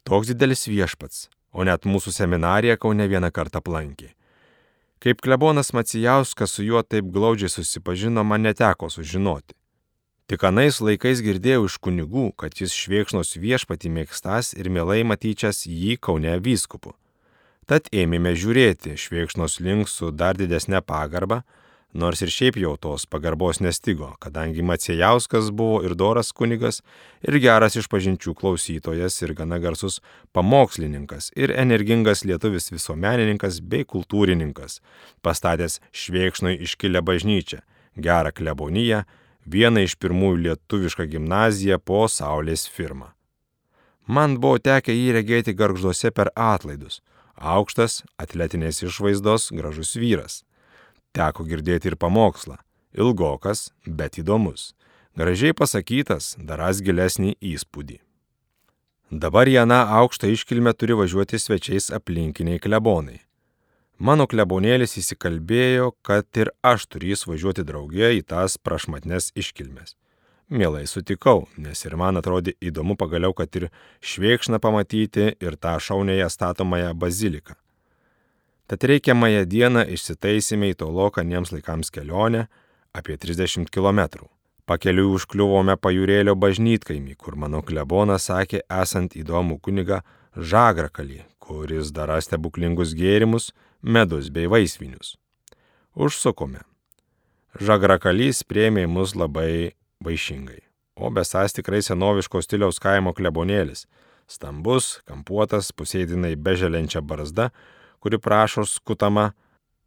Toks 0.06 0.30
didelis 0.30 0.68
viešpats, 0.70 1.26
o 1.52 1.66
net 1.66 1.84
mūsų 1.84 2.14
seminariją 2.14 2.78
Kaune 2.80 3.08
vieną 3.10 3.32
kartą 3.34 3.58
aplankė. 3.60 4.14
Kaip 5.02 5.20
klebonas 5.22 5.74
Macijauskas 5.74 6.54
su 6.54 6.64
juo 6.66 6.82
taip 6.82 7.10
glaudžiai 7.14 7.50
susipažino, 7.52 8.24
man 8.24 8.46
neteko 8.46 8.88
sužinoti. 8.90 9.54
Tik 10.28 10.42
anais 10.44 10.80
laikais 10.84 11.22
girdėjau 11.24 11.66
iš 11.68 11.76
kunigų, 11.80 12.30
kad 12.36 12.56
jis 12.58 12.74
šviekšnos 12.74 13.36
viešpati 13.40 13.90
mėgstas 13.90 14.54
ir 14.58 14.70
mielai 14.70 15.00
matyčias 15.06 15.62
jį 15.66 15.96
Kaune 16.02 16.34
vyskupu. 16.44 16.94
Tad 17.68 17.90
ėmėme 17.92 18.30
žiūrėti 18.32 18.94
šviekšnos 18.96 19.58
link 19.60 19.90
su 19.92 20.08
dar 20.08 20.38
didesnė 20.40 20.78
pagarba, 20.80 21.42
nors 21.92 22.22
ir 22.24 22.30
šiaip 22.32 22.56
jau 22.56 22.70
tos 22.80 23.04
pagarbos 23.04 23.58
nestigo, 23.60 24.14
kadangi 24.24 24.64
Maciejauskas 24.64 25.50
buvo 25.52 25.82
ir 25.84 25.92
doras 25.92 26.30
kunigas, 26.32 26.80
ir 27.20 27.36
geras 27.44 27.76
išpažinčių 27.76 28.32
klausytojas, 28.40 29.18
ir 29.20 29.34
gana 29.36 29.58
garsus 29.60 29.98
pamokslininkas, 30.32 31.28
ir 31.36 31.52
energingas 31.52 32.24
lietuvis 32.24 32.72
visuomenininkas 32.72 33.60
bei 33.60 33.84
kultūrininkas, 33.84 34.78
pastatęs 35.20 35.82
šviekšnui 35.92 36.56
iškilę 36.64 37.04
bažnyčią, 37.04 37.60
gerą 38.00 38.32
kleboniją, 38.32 39.02
vieną 39.44 39.84
iš 39.84 39.98
pirmųjų 40.00 40.40
lietuvišką 40.46 41.04
gimnaziją 41.12 41.76
po 41.84 42.06
Saulės 42.08 42.64
firmą. 42.64 43.12
Man 44.08 44.40
buvo 44.40 44.56
tekę 44.56 44.96
jį 44.96 45.18
regėti 45.20 45.52
garžduose 45.52 46.08
per 46.16 46.32
atlaidus 46.32 47.02
aukštas, 47.38 48.02
atletinės 48.18 48.82
išvaizdos, 48.82 49.50
gražus 49.54 49.94
vyras. 49.96 50.42
Teko 51.16 51.46
girdėti 51.48 51.90
ir 51.90 51.96
pamokslą. 51.96 52.58
Ilgokas, 52.98 53.70
bet 53.86 54.18
įdomus. 54.18 54.74
Gražiai 55.18 55.54
pasakytas, 55.56 56.36
daras 56.38 56.82
gilesnį 56.84 57.34
įspūdį. 57.42 57.98
Dabar 59.10 59.48
į 59.48 59.62
aną 59.64 59.78
aukštą 60.02 60.28
iškilmę 60.34 60.74
turi 60.76 60.94
važiuoti 60.98 61.40
svečiais 61.40 61.88
aplinkiniai 61.96 62.60
klebonai. 62.60 63.22
Mano 63.98 64.28
klebonėlis 64.30 64.98
įsikalbėjo, 65.00 65.94
kad 66.06 66.28
ir 66.38 66.52
aš 66.62 66.84
turys 66.92 67.24
važiuoti 67.26 67.64
draugė 67.66 68.12
į 68.18 68.26
tas 68.30 68.54
prašmatnes 68.60 69.32
iškilmes. 69.34 69.96
Mielai 70.48 70.86
sutikau, 70.88 71.42
nes 71.60 71.84
ir 71.84 71.92
man 72.00 72.16
atrodė 72.16 72.54
įdomu 72.64 72.94
pagaliau, 72.96 73.34
kad 73.36 73.52
ir 73.60 73.66
švėkšną 74.00 74.56
pamatyti 74.64 75.34
ir 75.44 75.56
tą 75.60 75.74
šaunėje 75.76 76.30
statomąją 76.32 76.94
baziliką. 76.96 77.52
Tad 78.68 78.84
reikiamąją 78.88 79.44
dieną 79.44 79.84
išsitaisėme 79.92 80.70
į 80.72 80.78
tolokaniems 80.80 81.52
laikams 81.52 81.92
kelionę 81.92 82.46
apie 82.96 83.18
30 83.20 83.68
km. 83.68 84.24
Pakeliui 84.64 85.12
užkliuvome 85.16 85.76
pajūrėlio 85.76 86.32
bažnytkaimį, 86.36 87.16
kur 87.20 87.36
mano 87.36 87.60
klebonas 87.60 88.28
sakė 88.28 88.64
esant 88.68 89.16
įdomų 89.20 89.60
kunigą 89.60 90.00
Žagrakalį, 90.36 91.22
kuris 91.40 91.92
dara 91.92 92.20
stebuklingus 92.24 92.92
gėrimus, 92.96 93.52
medus 93.82 94.28
bei 94.32 94.48
vaisvinius. 94.48 95.16
Užsukome. 95.92 96.64
Žagrakalys 97.60 98.44
priemė 98.44 98.84
mus 98.88 99.16
labai 99.16 99.77
vaišingai. 100.04 100.60
O 100.98 101.10
besas 101.10 101.54
tikrai 101.54 101.82
senoviško 101.82 102.42
stiliaus 102.42 102.80
kaimo 102.82 103.12
klebonėlis. 103.14 103.86
Stambus, 104.28 104.98
kampuotas, 105.08 105.70
pusėdinai 105.72 106.34
beželenčia 106.36 107.00
barzda, 107.00 107.48
kuri 108.02 108.18
prašo 108.18 108.66
skutama, 108.68 109.30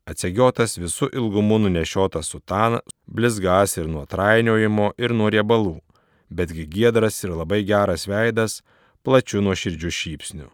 atsegiotas 0.08 0.80
visų 0.82 1.12
ilgumų 1.14 1.60
nunešiotas 1.66 2.32
sutana, 2.32 2.80
blizgas 3.06 3.78
ir 3.78 3.90
nuo 3.92 4.06
trainiojimo, 4.10 4.94
ir 4.98 5.14
nuo 5.14 5.30
riebalų, 5.30 5.76
betgi 6.32 6.66
giedras 6.66 7.20
ir 7.26 7.36
labai 7.36 7.62
geras 7.68 8.08
veidas, 8.10 8.62
plačių 9.06 9.44
nuo 9.46 9.54
širdžių 9.58 9.92
šypsnių. 10.00 10.48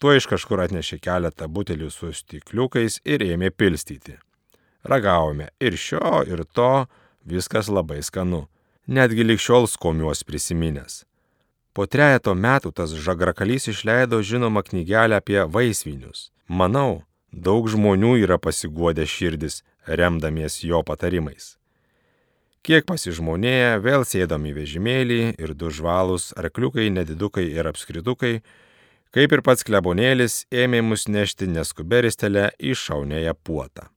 Tuo 0.00 0.16
iš 0.16 0.26
kažkur 0.26 0.64
atnešė 0.64 0.98
keletą 0.98 1.46
butelių 1.46 1.90
su 1.92 2.10
stikliukais 2.12 2.98
ir 3.04 3.22
ėmė 3.22 3.52
pilstyti. 3.54 4.16
Ragavome 4.84 5.52
ir 5.62 5.78
šio, 5.78 6.24
ir 6.26 6.42
to, 6.50 6.86
viskas 7.24 7.70
labai 7.70 8.02
skanu 8.02 8.48
netgi 8.86 9.24
likščiol 9.24 9.66
skomiuos 9.70 10.24
prisiminęs. 10.28 11.04
Po 11.74 11.86
trejeto 11.90 12.34
metų 12.38 12.70
tas 12.70 12.92
žagrakalys 12.94 13.66
išleido 13.72 14.20
žinomą 14.22 14.62
knygelę 14.62 15.18
apie 15.18 15.40
vaisvinius. 15.42 16.30
Manau, 16.46 17.02
daug 17.32 17.66
žmonių 17.66 18.14
yra 18.22 18.38
pasiguodę 18.38 19.06
širdis, 19.08 19.62
remdamies 19.86 20.60
jo 20.62 20.84
patarimais. 20.86 21.56
Kiek 22.64 22.86
pasižmonėję, 22.88 23.80
vėl 23.84 24.06
sėdom 24.08 24.46
į 24.48 24.54
vežimėlį 24.60 25.18
ir 25.36 25.56
du 25.58 25.68
žvalus 25.68 26.30
arkliukai, 26.38 26.86
nedidukai 26.94 27.44
ir 27.50 27.68
apskritukai, 27.68 28.38
kaip 29.12 29.34
ir 29.36 29.42
pats 29.44 29.66
klebonėlis, 29.66 30.44
ėmė 30.48 30.80
mus 30.86 31.08
nešti 31.08 31.50
neskuberistelę 31.50 32.52
į 32.56 32.78
šaunėją 32.78 33.36
puotą 33.44 33.93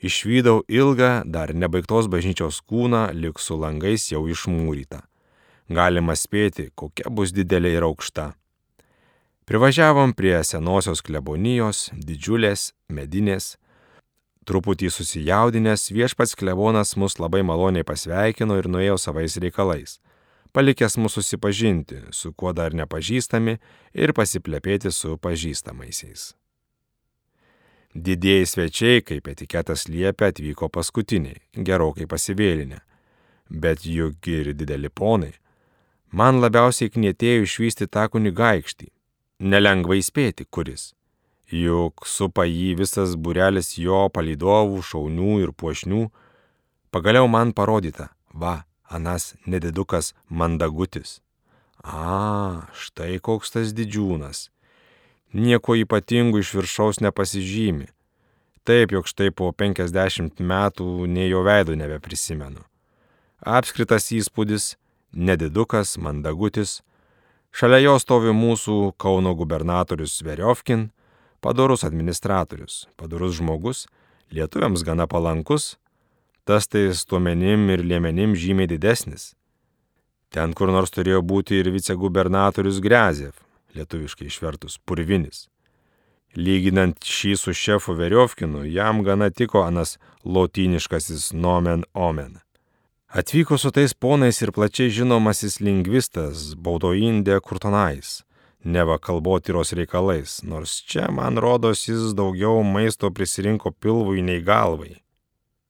išvydau 0.00 0.62
ilgą, 0.68 1.22
dar 1.26 1.54
nebaigtos 1.54 2.08
bažnyčios 2.10 2.60
kūną, 2.62 3.08
lik 3.14 3.40
su 3.42 3.58
langais 3.58 4.10
jau 4.12 4.24
išmūrytą. 4.30 5.02
Galima 5.68 6.16
spėti, 6.16 6.70
kokia 6.74 7.10
bus 7.12 7.34
didelė 7.36 7.74
ir 7.76 7.86
aukšta. 7.88 8.32
Privažiavom 9.48 10.12
prie 10.12 10.36
senosios 10.44 11.00
klebonijos, 11.04 11.88
didžiulės, 11.92 12.72
medinės. 12.92 13.56
Truputį 14.48 14.88
susijaudinęs 14.92 15.90
viešpats 15.92 16.36
klebonas 16.36 16.94
mus 16.96 17.18
labai 17.20 17.42
maloniai 17.44 17.84
pasveikino 17.84 18.56
ir 18.60 18.68
nuėjo 18.68 18.96
savais 19.00 19.36
reikalais, 19.40 19.98
palikęs 20.56 20.96
mus 21.00 21.16
susipažinti, 21.20 22.06
su 22.12 22.32
kuo 22.32 22.52
dar 22.56 22.76
nepažįstami 22.76 23.58
ir 23.92 24.16
pasiplepėti 24.16 24.92
su 24.92 25.16
pažįstamaisiais. 25.20 26.37
Didieji 27.98 28.46
svečiai, 28.46 29.02
kaip 29.02 29.26
etiketas 29.32 29.88
liepia, 29.90 30.28
atvyko 30.30 30.68
paskutiniai, 30.70 31.40
gerokai 31.66 32.06
pasivėlinę. 32.06 32.78
Bet 33.50 33.86
juk 33.88 34.28
ir 34.30 34.52
dideli 34.54 34.90
ponai. 35.00 35.32
Man 36.14 36.38
labiausiai 36.44 36.92
knietėjo 36.94 37.46
išvysti 37.46 37.88
tą 37.90 38.04
kunigaikštį. 38.12 38.86
Nelengva 39.50 39.98
įspėti, 39.98 40.46
kuris. 40.46 40.92
Juk 41.50 42.06
supa 42.06 42.44
jį 42.46 42.76
visas 42.82 43.16
burelis 43.16 43.72
jo 43.80 44.04
palydovų, 44.14 44.84
šaunių 44.90 45.40
ir 45.46 45.54
puošnių. 45.56 46.04
Pagaliau 46.94 47.26
man 47.26 47.50
parodyta, 47.56 48.12
va, 48.30 48.62
anas 48.86 49.32
nedidukas 49.46 50.12
mandagutis. 50.28 51.18
A, 51.82 52.68
štai 52.78 53.18
koks 53.18 53.56
tas 53.56 53.74
didžiūnas 53.74 54.46
nieko 55.32 55.76
ypatingų 55.76 56.42
iš 56.42 56.54
viršaus 56.56 57.00
nepasižymi. 57.04 57.88
Taip, 58.68 58.92
jog 58.92 59.08
štai 59.08 59.30
po 59.32 59.48
50 59.52 60.42
metų 60.44 61.06
nei 61.08 61.30
jo 61.30 61.40
veido 61.46 61.76
nebeprisimenu. 61.76 62.60
Apskritas 63.40 64.10
įspūdis, 64.12 64.76
nedidukas, 65.12 65.96
mandagutis, 65.96 66.82
šalia 67.54 67.80
jo 67.86 67.96
stovi 68.02 68.34
mūsų 68.34 68.92
Kauno 69.00 69.32
gubernatorius 69.38 70.18
Veriovkin, 70.26 70.90
padorus 71.40 71.84
administratorius, 71.86 72.88
padorus 72.98 73.38
žmogus, 73.38 73.86
lietuviams 74.34 74.84
gana 74.84 75.06
palankus, 75.06 75.78
tas 76.44 76.68
tai 76.68 76.88
stuomenim 76.92 77.70
ir 77.70 77.84
liemenim 77.84 78.34
žymiai 78.36 78.68
didesnis. 78.68 79.34
Ten 80.28 80.52
kur 80.52 80.68
nors 80.68 80.92
turėjo 80.92 81.22
būti 81.24 81.56
ir 81.62 81.70
vicegubernatorius 81.72 82.82
Grezev, 82.84 83.32
lietuviškai 83.78 84.28
išvertus 84.28 84.76
purvinis. 84.84 85.46
Lyginant 86.36 87.00
šį 87.00 87.32
su 87.40 87.54
šefu 87.56 87.94
Veriovkinu, 87.96 88.66
jam 88.68 89.00
gana 89.06 89.30
tiko 89.30 89.62
anas 89.64 89.96
lotyniškasis 90.24 91.32
nomen 91.32 91.86
omen. 91.94 92.36
Atvyko 93.08 93.56
su 93.56 93.70
tais 93.72 93.94
ponais 93.94 94.42
ir 94.44 94.52
plačiai 94.52 94.92
žinomasis 94.92 95.62
lingvistas 95.64 96.52
Baudoindė 96.60 97.38
Kurtonais, 97.40 98.18
neva 98.60 98.98
kalbotyros 99.00 99.72
reikalais, 99.72 100.42
nors 100.44 100.82
čia, 100.84 101.06
man 101.08 101.40
rodos, 101.40 101.86
jis 101.88 102.12
daugiau 102.18 102.60
maisto 102.60 103.08
prisirinko 103.08 103.72
pilvui 103.72 104.20
nei 104.20 104.42
galvai. 104.44 104.98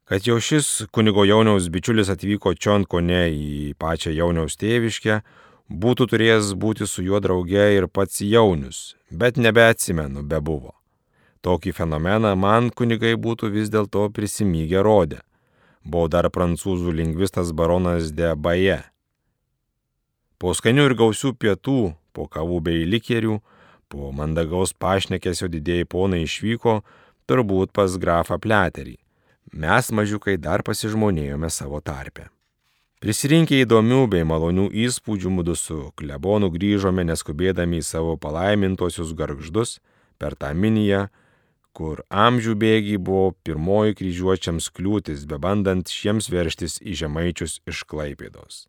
Kad 0.08 0.26
jau 0.26 0.40
šis 0.42 0.88
kunigo 0.90 1.22
jauniaus 1.28 1.68
bičiulis 1.70 2.10
atvyko 2.10 2.56
čion 2.58 2.88
ko 2.88 2.98
ne 3.04 3.28
į 3.30 3.74
pačią 3.78 4.16
jauniaus 4.16 4.58
tėviškę, 4.58 5.20
būtų 5.68 6.08
turėjęs 6.12 6.54
būti 6.56 6.86
su 6.88 7.04
juo 7.04 7.20
drauge 7.20 7.64
ir 7.76 7.88
pats 7.88 8.20
jaunius, 8.24 8.96
bet 9.10 9.36
nebeatsimenu, 9.36 10.24
be 10.24 10.40
buvo. 10.40 10.74
Tokį 11.44 11.72
fenomeną 11.76 12.34
man 12.36 12.70
kunigai 12.70 13.14
būtų 13.14 13.52
vis 13.52 13.70
dėlto 13.70 14.08
prisimygę 14.10 14.82
rodę. 14.82 15.20
Buvo 15.84 16.08
dar 16.08 16.26
prancūzų 16.34 16.92
lingvistas 16.92 17.52
baronas 17.52 18.10
de 18.10 18.34
Baye. 18.34 18.82
Po 20.38 20.54
skanių 20.54 20.88
ir 20.88 20.94
gausių 20.98 21.34
pietų, 21.38 21.94
po 22.12 22.26
kavų 22.26 22.60
bei 22.66 22.86
likerių, 22.86 23.38
po 23.88 24.10
mandagaus 24.12 24.74
pašnekėsio 24.74 25.48
didėjai 25.48 25.86
ponai 25.88 26.24
išvyko, 26.26 26.80
turbūt 27.28 27.72
pas 27.72 27.94
grafą 28.00 28.38
pleterį. 28.38 28.98
Mes 29.52 29.92
mažiukai 29.94 30.36
dar 30.36 30.62
pasižmonėjome 30.66 31.48
savo 31.50 31.80
tarpę. 31.80 32.28
Prisirinkę 32.98 33.60
įdomių 33.62 34.08
bei 34.10 34.24
malonių 34.26 34.64
įspūdžių 34.74 35.30
mūdu 35.30 35.54
su 35.54 35.76
klebonu 35.94 36.48
grįžome 36.50 37.04
neskubėdami 37.06 37.78
į 37.78 37.84
savo 37.86 38.16
palaimintosius 38.18 39.12
garždus 39.14 39.76
per 40.18 40.34
tą 40.34 40.50
miniją, 40.50 41.04
kur 41.70 42.02
amžių 42.10 42.56
bėgiai 42.58 42.98
buvo 42.98 43.36
pirmoji 43.46 43.94
kryžiuočiams 44.00 44.66
kliūtis, 44.74 45.22
bebandant 45.30 45.86
šiems 45.94 46.26
verštis 46.34 46.80
į 46.82 46.96
žemaičius 47.04 47.60
iš 47.70 47.84
Klaipėdos. 47.86 48.66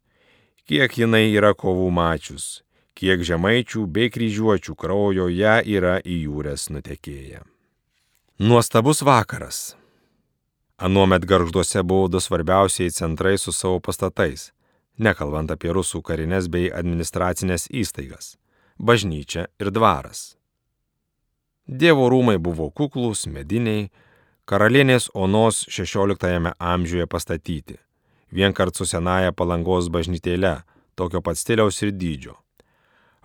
Kiek 0.69 0.93
jinai 1.01 1.25
yra 1.33 1.55
kovų 1.57 1.89
mačius, 1.89 2.61
kiek 2.93 3.25
žemaičių 3.25 3.87
bei 3.89 4.13
kryžiuočių 4.13 4.77
kraujo 4.77 5.25
ją 5.33 5.57
yra 5.65 5.97
į 6.05 6.21
jūras 6.27 6.69
nutekėję. 6.69 7.41
Nuostabus 8.37 9.01
vakaras. 9.01 9.78
Anuomet 10.79 11.25
garžduose 11.25 11.83
buvo 11.83 12.07
du 12.07 12.19
svarbiausiai 12.19 12.91
centrai 12.91 13.37
su 13.37 13.51
savo 13.51 13.81
pastatais, 13.83 14.53
nekalbant 14.97 15.51
apie 15.51 15.73
rusų 15.75 15.99
karinės 16.07 16.47
bei 16.47 16.69
administracinės 16.71 17.67
įstaigas- 17.67 18.37
bažnyčia 18.87 19.47
ir 19.59 19.71
dvaras. 19.75 20.37
Dievo 21.67 22.07
rūmai 22.09 22.37
buvo 22.37 22.71
kuklūs, 22.71 23.27
mediniai, 23.27 23.89
karalienės 24.47 25.09
Onos 25.13 25.65
XVI 25.67 26.53
amžiuje 26.59 27.07
pastatyti, 27.07 27.77
vienkart 28.31 28.75
su 28.75 28.85
senaja 28.85 29.31
palangos 29.31 29.89
bažnytėle, 29.89 30.63
tokio 30.95 31.21
pat 31.21 31.35
stiliaus 31.35 31.81
ir 31.83 31.91
dydžio. 31.91 32.35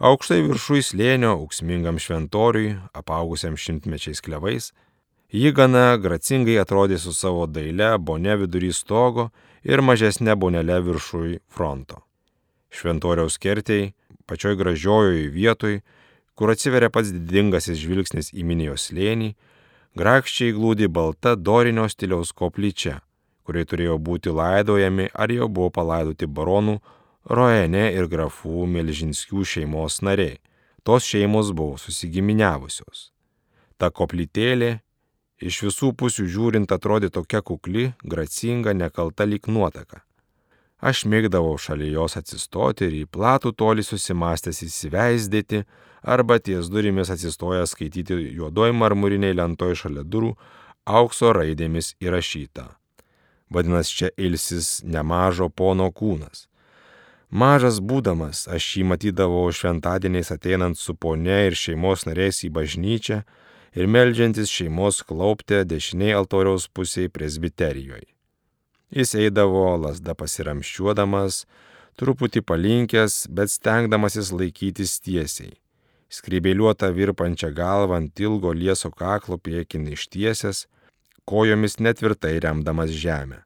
Aukštai 0.00 0.42
viršui 0.42 0.82
slėnio, 0.82 1.38
auksmingam 1.38 1.98
šventoriui, 2.02 2.80
apaugusiam 2.92 3.54
šimtmečiais 3.54 4.20
klevais, 4.20 4.72
Ji 5.32 5.52
gana 5.52 5.96
gracingai 5.96 6.58
atrodė 6.62 6.98
su 6.98 7.12
savo 7.12 7.46
daile 7.46 7.94
bone 7.98 8.36
vidury 8.42 8.72
stogo 8.72 9.30
ir 9.64 9.82
mažesnė 9.82 10.36
bonelė 10.36 10.80
viršui 10.84 11.38
fronto. 11.48 12.02
Šventoriaus 12.74 13.38
kertėjai, 13.38 13.94
pačioj 14.26 14.56
gražiojoje 14.60 15.28
vietoj, 15.32 15.80
kur 16.34 16.50
atsiveria 16.50 16.90
pats 16.90 17.12
didingasis 17.14 17.78
žvilgsnis 17.78 18.32
į 18.34 18.44
minijos 18.46 18.88
slėnį, 18.90 19.34
grakščiai 19.98 20.54
glūdi 20.54 20.88
balta 20.90 21.34
dorinio 21.36 21.86
stiliaus 21.88 22.34
koplyčia, 22.34 23.00
kurie 23.46 23.64
turėjo 23.64 23.98
būti 23.98 24.34
laidojami 24.34 25.08
ar 25.14 25.32
jau 25.32 25.48
buvo 25.48 25.70
palaidoti 25.70 26.26
baronų 26.26 26.80
Roene 27.24 27.86
ir 27.96 28.04
grafų 28.12 28.66
Melžinskių 28.68 29.46
šeimos 29.48 30.02
nariai. 30.04 30.42
Tos 30.84 31.06
šeimos 31.08 31.54
buvo 31.56 31.78
susigiminiavusios. 31.80 33.08
Ta 33.80 33.88
koplytėlė 33.88 34.83
Iš 35.44 35.60
visų 35.66 35.92
pusių 36.00 36.24
žiūrint 36.32 36.72
atrodė 36.72 37.10
tokia 37.12 37.42
kukli, 37.44 37.90
gracinga, 38.00 38.72
nekalta 38.72 39.26
lyg 39.28 39.44
nuotaka. 39.52 40.00
Aš 40.80 41.04
mėgdavau 41.08 41.58
šalia 41.60 41.90
jos 41.92 42.16
atsistoti 42.16 42.88
ir 42.88 42.96
į 43.02 43.04
platų 43.12 43.52
tolį 43.56 43.84
susimastęs 43.84 44.62
įsiveisdėti, 44.64 45.64
arba 46.04 46.38
ties 46.40 46.70
durimis 46.72 47.12
atsistojęs 47.12 47.76
skaityti 47.76 48.16
juodoj 48.38 48.72
marmuriniai 48.76 49.36
lentoj 49.36 49.76
šalia 49.84 50.04
durų 50.04 50.32
aukso 50.84 51.32
raidėmis 51.36 51.94
įrašyta. 52.04 52.66
Vadinasi, 53.52 53.96
čia 53.98 54.10
ilsis 54.16 54.80
nemažo 54.84 55.48
pono 55.48 55.90
kūnas. 55.92 56.46
Mažas 57.30 57.80
būdamas, 57.84 58.46
aš 58.48 58.76
jį 58.78 58.84
matydavau 58.92 59.48
šventadieniais 59.52 60.30
ateinant 60.32 60.78
su 60.78 60.94
ponė 60.94 61.48
ir 61.48 61.56
šeimos 61.58 62.04
nariais 62.08 62.44
į 62.46 62.52
bažnyčią, 62.54 63.24
ir 63.74 63.86
melžiantis 63.86 64.50
šeimos 64.50 65.02
klauptę 65.06 65.64
dešiniai 65.66 66.14
altoriaus 66.18 66.68
pusėje 66.70 67.10
presbiterijoje. 67.14 68.06
Jis 68.94 69.14
eidavo 69.18 69.66
lasda 69.82 70.14
pasiramščiuodamas, 70.14 71.44
truputį 71.98 72.44
palinkęs, 72.46 73.24
bet 73.30 73.50
stengdamasis 73.50 74.30
laikytis 74.34 75.00
tiesiai. 75.02 75.56
Skrybėliuota 76.14 76.92
virpančia 76.94 77.50
galva 77.50 77.98
ant 77.98 78.20
ilgo 78.22 78.52
lieso 78.54 78.92
kaklo 78.94 79.38
priekin 79.38 79.88
ištiesęs, 79.90 80.66
kojomis 81.26 81.80
netvirtai 81.82 82.38
remdamas 82.44 82.92
žemę. 82.94 83.42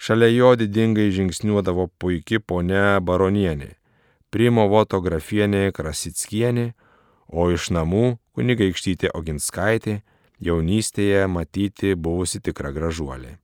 Šalia 0.00 0.28
jo 0.32 0.54
didingai 0.56 1.08
žingsniuodavo 1.12 1.88
puikia 2.00 2.40
ponia 2.40 3.00
baronienė, 3.00 3.74
primo 4.32 4.66
fotografienė 4.72 5.70
Krasickienė, 5.76 6.72
o 7.30 7.50
iš 7.54 7.70
namų 7.74 8.18
kunigaikštytė 8.36 9.12
Oginskaitė 9.14 10.00
jaunystėje 10.40 11.26
matyti 11.28 11.94
buvusi 11.94 12.40
tikra 12.40 12.72
gražuolė. 12.74 13.36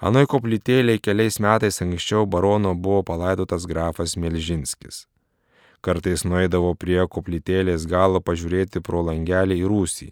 Anoj 0.00 0.24
koplytėlėje 0.32 1.02
keliais 1.04 1.36
metais 1.44 1.82
anksčiau 1.84 2.24
barono 2.24 2.72
buvo 2.74 3.02
palaidotas 3.04 3.66
grafas 3.68 4.16
Melžinskis. 4.16 5.04
Kartais 5.84 6.24
nueidavo 6.24 6.72
prie 6.76 7.02
koplytėlės 7.08 7.84
galo 7.88 8.20
pažiūrėti 8.24 8.80
pro 8.84 9.02
langelį 9.04 9.60
į 9.60 9.68
rūsį. 9.68 10.08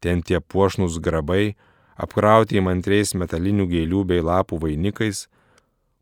Ten 0.00 0.20
tie 0.22 0.40
puošnus 0.40 1.00
grabai, 1.04 1.56
apkrauti 1.96 2.60
įmantriais 2.60 3.14
metalinių 3.16 3.68
gėlių 3.72 4.04
bei 4.12 4.24
lapų 4.24 4.60
vainikais, 4.64 5.26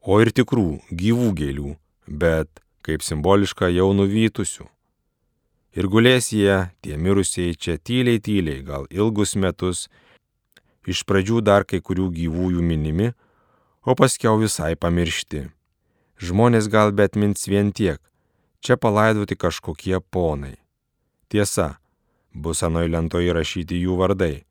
o 0.03 0.21
ir 0.23 0.31
tikrų, 0.35 0.69
gyvų 0.91 1.33
gėlių, 1.41 1.75
bet, 2.07 2.51
kaip 2.87 3.07
simboliška, 3.07 3.71
jau 3.75 3.93
nuvytusių. 3.95 4.67
Ir 5.77 5.91
gulės 5.93 6.31
jie, 6.33 6.71
tie 6.81 6.97
mirusieji, 6.97 7.57
čia 7.61 7.75
tyliai 7.77 8.21
tyliai, 8.25 8.63
gal 8.65 8.87
ilgus 8.89 9.35
metus, 9.37 9.91
iš 10.89 11.03
pradžių 11.05 11.43
dar 11.45 11.67
kai 11.69 11.83
kurių 11.85 12.09
gyvųjų 12.17 12.63
minimi, 12.65 13.11
o 13.85 13.93
paskiau 13.93 14.41
visai 14.41 14.73
pamiršti. 14.81 15.51
Žmonės 16.17 16.71
gal 16.73 16.95
bet 16.97 17.19
mins 17.21 17.45
vien 17.45 17.75
tiek, 17.77 18.01
čia 18.65 18.79
palaidoti 18.81 19.37
kažkokie 19.37 20.01
ponai. 20.01 20.57
Tiesa, 21.29 21.77
bus 22.33 22.65
anoj 22.65 22.89
lentoje 22.89 23.29
įrašyti 23.29 23.83
jų 23.83 23.99
vardai, 24.01 24.47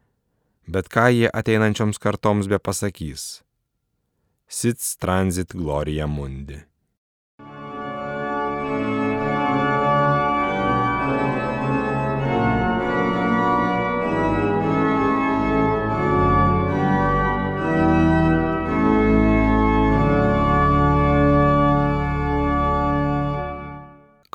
bet 0.69 0.93
ką 0.93 1.09
jie 1.09 1.25
ateinančioms 1.33 1.97
kartoms 1.97 2.45
be 2.51 2.61
pasakys. 2.61 3.41
Sits 4.45 4.93
transit 5.01 5.57
gloria 5.57 6.05
mundi. 6.05 6.61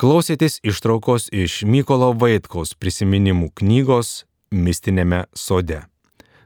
Klausėtės 0.01 0.55
ištraukos 0.65 1.27
iš 1.29 1.59
Mykolo 1.61 2.07
Vaitkaus 2.17 2.71
prisiminimų 2.73 3.51
knygos 3.59 4.23
Mistinėme 4.49 5.27
sode. 5.37 5.83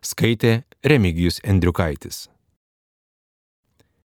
Skaitė 0.03 0.65
Remigijus 0.83 1.39
Endriukaitis. 1.39 2.25